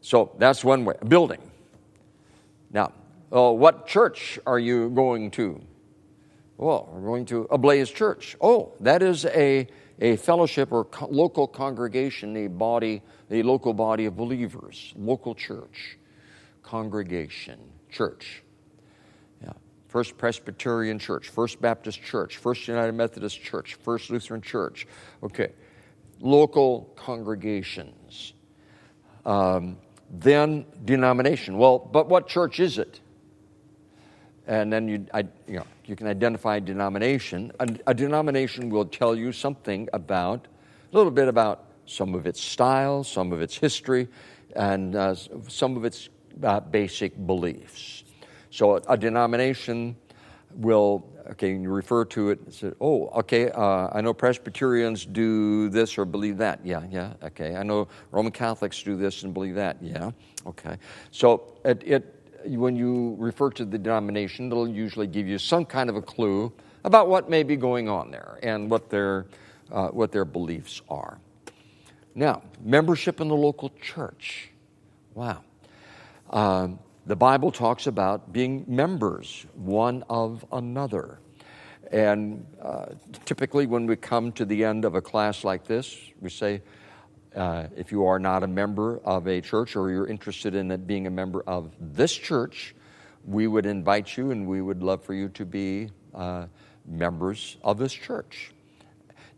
[0.00, 1.40] So that's one way, building.
[2.70, 2.92] Now,
[3.32, 5.60] uh, what church are you going to?
[6.56, 8.36] Well, we're going to Ablaze Church.
[8.40, 9.66] Oh, that is a,
[9.98, 15.96] a fellowship or co- local congregation, a body, a local body of believers, local church,
[16.62, 17.58] congregation,
[17.88, 18.42] church.
[19.42, 19.52] Yeah.
[19.88, 24.86] First Presbyterian Church, First Baptist Church, First United Methodist Church, First Lutheran Church.
[25.22, 25.52] Okay,
[26.20, 28.34] local congregations.
[29.24, 29.78] Um,
[30.10, 31.56] then denomination.
[31.56, 33.00] Well, but what church is it?
[34.50, 37.52] And then you, I, you, know, you can identify denomination.
[37.60, 40.48] A, a denomination will tell you something about,
[40.92, 44.08] a little bit about some of its style, some of its history,
[44.56, 45.14] and uh,
[45.46, 46.08] some of its
[46.42, 48.02] uh, basic beliefs.
[48.50, 49.94] So a, a denomination
[50.56, 55.68] will, okay, you refer to it and say, oh, okay, uh, I know Presbyterians do
[55.68, 56.58] this or believe that.
[56.64, 57.54] Yeah, yeah, okay.
[57.54, 59.76] I know Roman Catholics do this and believe that.
[59.80, 60.10] Yeah,
[60.44, 60.76] okay.
[61.12, 65.90] So it, it when you refer to the denomination, it'll usually give you some kind
[65.90, 66.52] of a clue
[66.84, 69.26] about what may be going on there and what their,
[69.70, 71.18] uh, what their beliefs are.
[72.14, 74.50] Now, membership in the local church.
[75.14, 75.44] Wow.
[76.30, 81.18] Um, the Bible talks about being members one of another.
[81.90, 82.86] And uh,
[83.24, 86.62] typically, when we come to the end of a class like this, we say,
[87.34, 91.06] uh, if you are not a member of a church or you're interested in being
[91.06, 92.74] a member of this church,
[93.26, 96.46] we would invite you and we would love for you to be uh,
[96.86, 98.52] members of this church.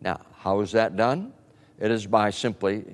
[0.01, 1.32] Now, how is that done?
[1.78, 2.84] It is by simply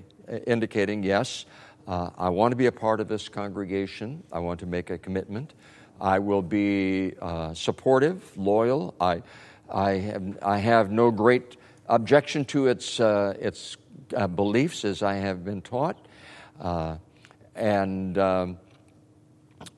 [0.46, 1.46] indicating, yes,
[1.86, 4.22] uh, I want to be a part of this congregation.
[4.32, 5.54] I want to make a commitment.
[6.00, 8.94] I will be uh, supportive, loyal.
[9.00, 9.22] I,
[9.70, 11.56] I, have, I have no great
[11.88, 13.76] objection to its, uh, its
[14.16, 16.06] uh, beliefs as I have been taught.
[16.60, 16.96] Uh,
[17.54, 18.58] and um,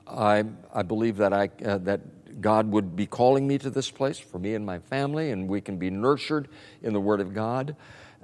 [0.07, 0.43] I,
[0.73, 2.01] I believe that, I, uh, that
[2.41, 5.61] God would be calling me to this place for me and my family, and we
[5.61, 6.47] can be nurtured
[6.81, 7.75] in the Word of God.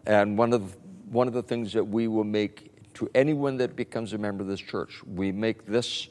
[0.06, 0.76] And one of,
[1.10, 4.50] one of the things that we will make to anyone that becomes a member of
[4.50, 6.08] this church, we make this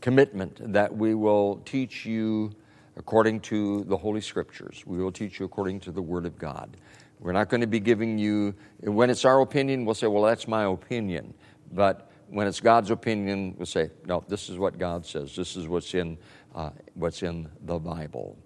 [0.00, 2.52] commitment that we will teach you
[2.96, 4.84] according to the Holy Scriptures.
[4.86, 6.76] We will teach you according to the Word of God.
[7.20, 10.48] We're not going to be giving you, when it's our opinion, we'll say, well, that's
[10.48, 11.34] my opinion.
[11.70, 15.36] But when it's God's opinion, we'll say, no, this is what God says.
[15.36, 16.16] This is what's in,
[16.54, 18.38] uh, what's in the Bible.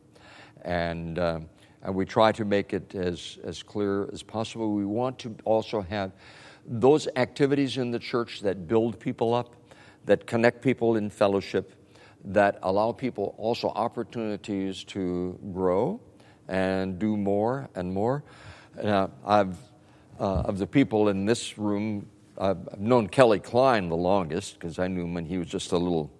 [0.62, 1.40] And, uh,
[1.82, 4.72] and we try to make it as, as clear as possible.
[4.72, 6.10] We want to also have
[6.66, 9.54] those activities in the church that build people up,
[10.06, 11.74] that connect people in fellowship,
[12.24, 16.00] that allow people also opportunities to grow
[16.48, 18.24] and do more and more.
[18.82, 19.56] I've,
[20.18, 22.08] uh, of the people in this room,
[22.38, 25.78] I've known Kelly Klein the longest because I knew him when he was just a
[25.78, 26.10] little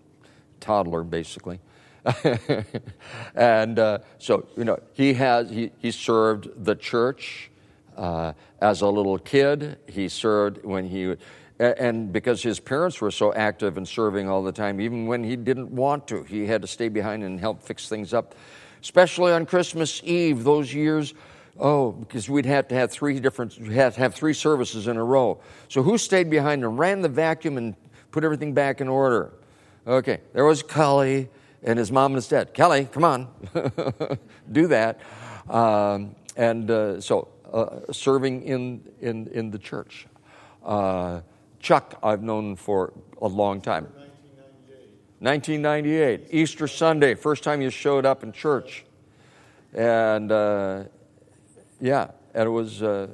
[0.61, 1.61] toddler, basically.
[3.35, 7.51] and uh, so, you know, he has he, he served the church
[7.97, 9.79] uh, as a little kid.
[9.89, 11.17] He served when he
[11.59, 15.37] and because his parents were so active and serving all the time, even when he
[15.37, 18.35] didn't want to, he had to stay behind and help fix things up.
[18.83, 21.15] Especially on Christmas Eve, those years,
[21.59, 25.41] oh, because we'd have to have three different, to have three services in a row.
[25.69, 27.75] So who stayed behind and ran the vacuum and
[28.11, 29.33] put everything back in order?
[29.87, 31.29] Okay, there was Kelly
[31.63, 32.55] and his mom and his dad.
[32.55, 33.29] Kelly, come on,
[34.53, 35.01] do that.
[35.49, 40.07] Um, and uh, so uh, serving in, in, in the church.
[40.65, 41.21] Uh,
[41.61, 43.85] Chuck, I've known for a long time.
[45.21, 48.85] 1998, Easter Sunday, first time you showed up in church.
[49.73, 50.85] And uh,
[51.85, 53.09] yeah, and it was uh,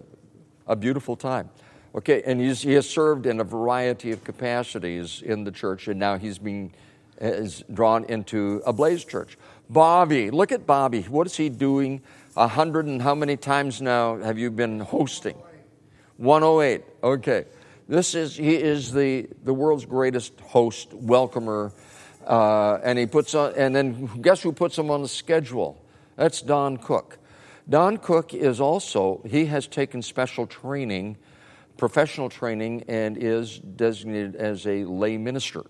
[0.68, 1.50] a beautiful time.
[1.92, 6.16] Okay, and he has served in a variety of capacities in the church, and now
[6.16, 6.72] he's being
[7.20, 9.36] is drawn into Ablaze Church.
[9.68, 11.02] Bobby, look at Bobby.
[11.02, 12.00] What is he doing?
[12.36, 15.36] A hundred and how many times now have you been hosting?
[16.18, 16.82] 108.
[17.02, 17.46] Okay.
[17.88, 21.72] This is, he is the, the world's greatest host, welcomer,
[22.24, 25.76] uh, and he puts on, and then guess who puts him on the schedule?
[26.14, 27.18] That's Don Cook.
[27.70, 31.16] Don Cook is also, he has taken special training,
[31.76, 35.62] professional training, and is designated as a lay minister.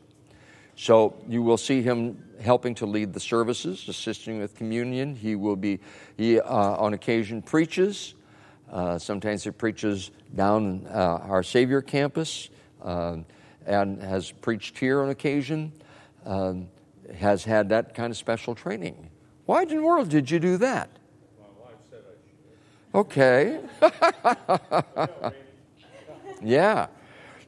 [0.77, 5.15] So you will see him helping to lead the services, assisting with communion.
[5.15, 5.79] He will be,
[6.17, 8.15] he uh, on occasion preaches.
[8.73, 12.49] Uh, sometimes he preaches down uh, our Savior campus
[12.83, 13.19] uh,
[13.67, 15.71] and has preached here on occasion,
[16.25, 16.69] um,
[17.15, 19.11] has had that kind of special training.
[19.45, 20.89] Why in the world did you do that?
[22.95, 23.61] Okay.
[26.43, 26.87] yeah.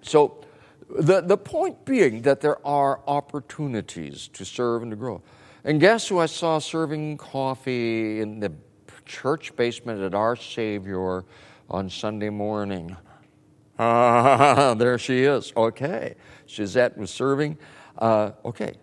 [0.03, 0.45] So
[0.89, 5.23] the, the point being that there are opportunities to serve and to grow.
[5.65, 8.53] And guess who I saw serving coffee in the
[9.05, 11.25] church basement at Our Savior
[11.71, 12.97] on Sunday morning.
[13.79, 15.53] Ah, there she is.
[15.57, 16.15] Okay.
[16.47, 17.59] Suzette was serving.
[17.99, 18.75] Uh, okay.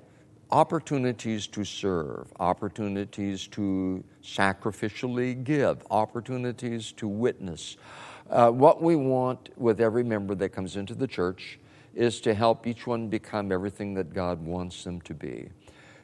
[0.52, 7.78] Opportunities to serve, opportunities to sacrificially give, opportunities to witness.
[8.28, 11.60] Uh, what we want with every member that comes into the church
[11.94, 15.50] is to help each one become everything that God wants them to be.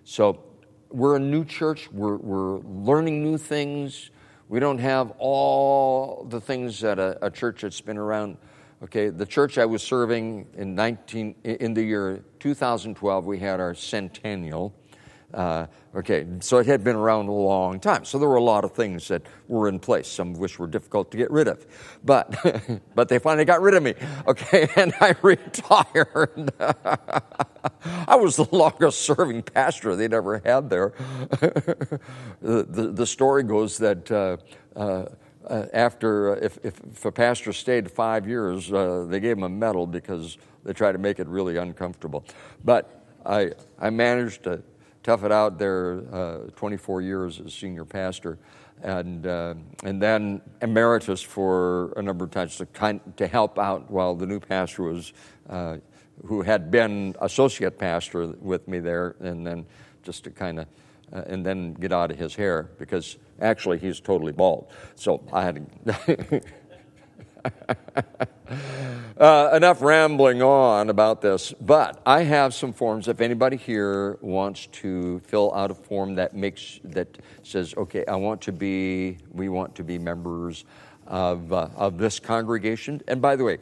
[0.04, 0.44] So,
[0.92, 4.12] we're a new church, we're, we're learning new things,
[4.48, 8.38] we don't have all the things that a, a church that's been around.
[8.86, 13.74] Okay, the church I was serving in 19 in the year 2012, we had our
[13.74, 14.76] centennial.
[15.34, 15.66] Uh,
[15.96, 18.06] okay, so it had been around a long time.
[18.06, 20.68] So there were a lot of things that were in place, some of which were
[20.68, 21.66] difficult to get rid of.
[22.04, 22.36] But,
[22.96, 23.96] but they finally got rid of me.
[24.28, 26.54] Okay, and I retired.
[26.60, 30.94] I was the longest serving pastor they'd ever had there.
[32.40, 34.12] the, the, the, story goes that.
[34.12, 34.38] Uh,
[34.80, 35.06] uh,
[35.48, 39.50] uh, after if, if, if, a pastor stayed five years, uh, they gave him a
[39.50, 42.24] medal because they tried to make it really uncomfortable.
[42.64, 44.62] But I, I managed to
[45.04, 48.40] tough it out there uh, 24 years as senior pastor,
[48.82, 53.90] and, uh, and then emeritus for a number of times to, kind, to help out
[53.90, 55.14] while the new pastor was,
[55.50, 55.78] uh,
[56.26, 59.66] who had been associate pastor with me there, and then
[60.02, 60.68] just to kind of,
[61.14, 64.68] uh, and then get out of his hair because actually he's totally bald.
[64.96, 66.42] So I had to.
[69.18, 73.08] uh, enough rambling on about this, but I have some forms.
[73.08, 78.16] If anybody here wants to fill out a form that makes that says, "Okay, I
[78.16, 80.66] want to be," we want to be members
[81.08, 83.02] of uh, of this congregation.
[83.08, 83.60] And by the way,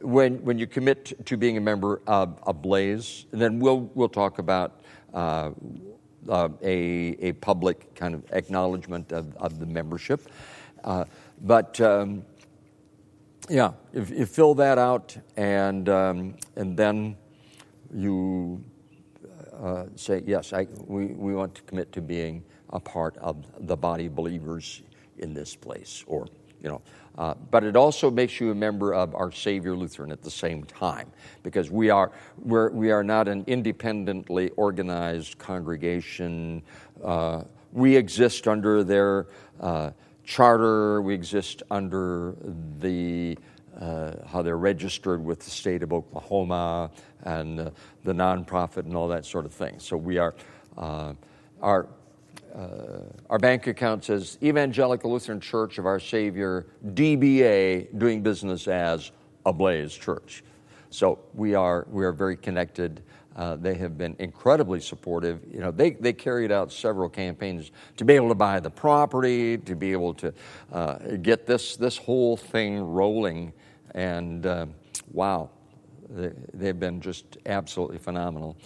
[0.00, 4.80] when when you commit to being a member of, Ablaze, then we'll we'll talk about.
[5.12, 5.50] Uh,
[6.28, 10.28] uh, a, a public kind of acknowledgement of, of the membership.
[10.84, 11.04] Uh,
[11.42, 12.22] but um,
[13.48, 17.16] yeah, if you fill that out and um, and then
[17.92, 18.62] you
[19.60, 23.76] uh, say, yes, I, we, we want to commit to being a part of the
[23.76, 24.82] body of believers
[25.18, 26.28] in this place, or,
[26.62, 26.80] you know.
[27.20, 30.64] Uh, but it also makes you a member of our Savior Lutheran at the same
[30.64, 31.06] time,
[31.42, 36.62] because we are, we're, we are not an independently organized congregation.
[37.04, 37.42] Uh,
[37.72, 39.26] we exist under their
[39.60, 39.90] uh,
[40.24, 42.34] charter, we exist under
[42.78, 43.36] the
[43.78, 46.90] uh, how they're registered with the state of Oklahoma
[47.24, 47.70] and uh,
[48.02, 49.78] the nonprofit and all that sort of thing.
[49.78, 50.34] So we are,
[50.78, 51.12] uh,
[51.60, 51.86] our,
[52.54, 59.12] uh, our bank account says Evangelical Lutheran Church of Our Savior, DBA, doing business as
[59.46, 60.42] Ablaze Church.
[60.90, 63.02] So we are, we are very connected.
[63.36, 65.40] Uh, they have been incredibly supportive.
[65.52, 69.56] You know, they, they carried out several campaigns to be able to buy the property,
[69.58, 70.34] to be able to
[70.72, 73.52] uh, get this, this whole thing rolling.
[73.94, 74.66] And uh,
[75.12, 75.50] wow,
[76.08, 78.56] they, they've been just absolutely phenomenal.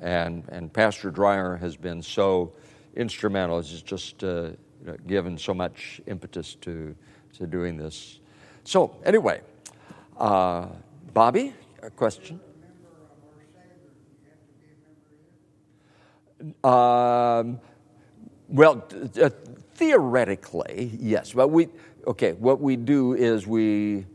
[0.00, 2.52] And, and Pastor Dreyer has been so
[2.98, 3.60] instrumental.
[3.62, 6.94] He's just uh, you know, given so much impetus to,
[7.34, 8.20] to doing this.
[8.64, 9.40] So, anyway,
[10.18, 10.66] uh,
[11.14, 12.40] Bobby, a question?
[16.62, 17.60] Um,
[18.48, 18.84] well,
[19.20, 19.30] uh,
[19.74, 21.32] theoretically, yes.
[21.32, 21.68] But we,
[22.06, 24.06] okay, what we do is we,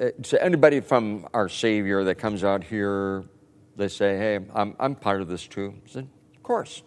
[0.00, 3.24] uh, so anybody from our Savior that comes out here,
[3.76, 5.74] they say, hey, I'm, I'm part of this too.
[5.86, 6.82] Said, of course.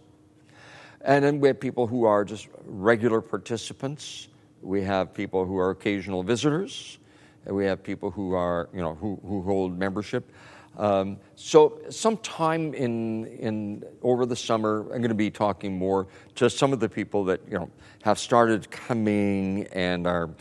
[1.05, 4.27] And then we have people who are just regular participants.
[4.61, 6.97] We have people who are occasional visitors.
[7.45, 10.31] We have people who are, you know, who, who hold membership.
[10.77, 16.49] Um, so sometime in, in over the summer, I'm going to be talking more to
[16.49, 17.69] some of the people that you know
[18.03, 20.31] have started coming and are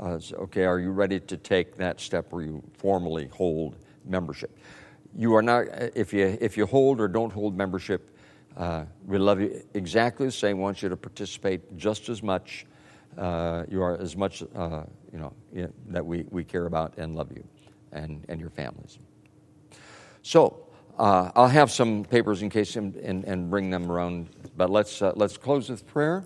[0.00, 0.64] uh, okay.
[0.64, 4.58] Are you ready to take that step where you formally hold membership?
[5.14, 8.15] You are not if you if you hold or don't hold membership.
[8.56, 10.58] Uh, we love you exactly the same.
[10.58, 12.66] We Want you to participate just as much.
[13.18, 14.82] Uh, you are as much uh,
[15.12, 15.32] you know
[15.88, 17.44] that we, we care about and love you
[17.92, 18.98] and, and your families.
[20.22, 20.66] So
[20.98, 25.02] uh, I'll have some papers in case and, and, and bring them around, but let's,
[25.02, 26.24] uh, let's close with prayer.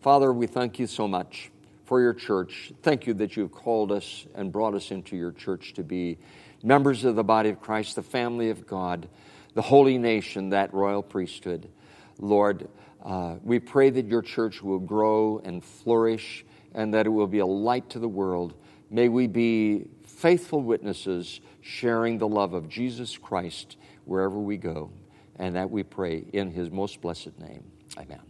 [0.00, 1.50] Father, we thank you so much
[1.84, 2.72] for your church.
[2.82, 6.18] Thank you that you've called us and brought us into your church to be
[6.62, 9.08] members of the body of Christ, the family of God,
[9.56, 11.70] the holy nation, that royal priesthood.
[12.18, 12.68] Lord,
[13.02, 16.44] uh, we pray that your church will grow and flourish
[16.74, 18.52] and that it will be a light to the world.
[18.90, 24.90] May we be faithful witnesses sharing the love of Jesus Christ wherever we go.
[25.36, 27.64] And that we pray in his most blessed name.
[27.98, 28.25] Amen.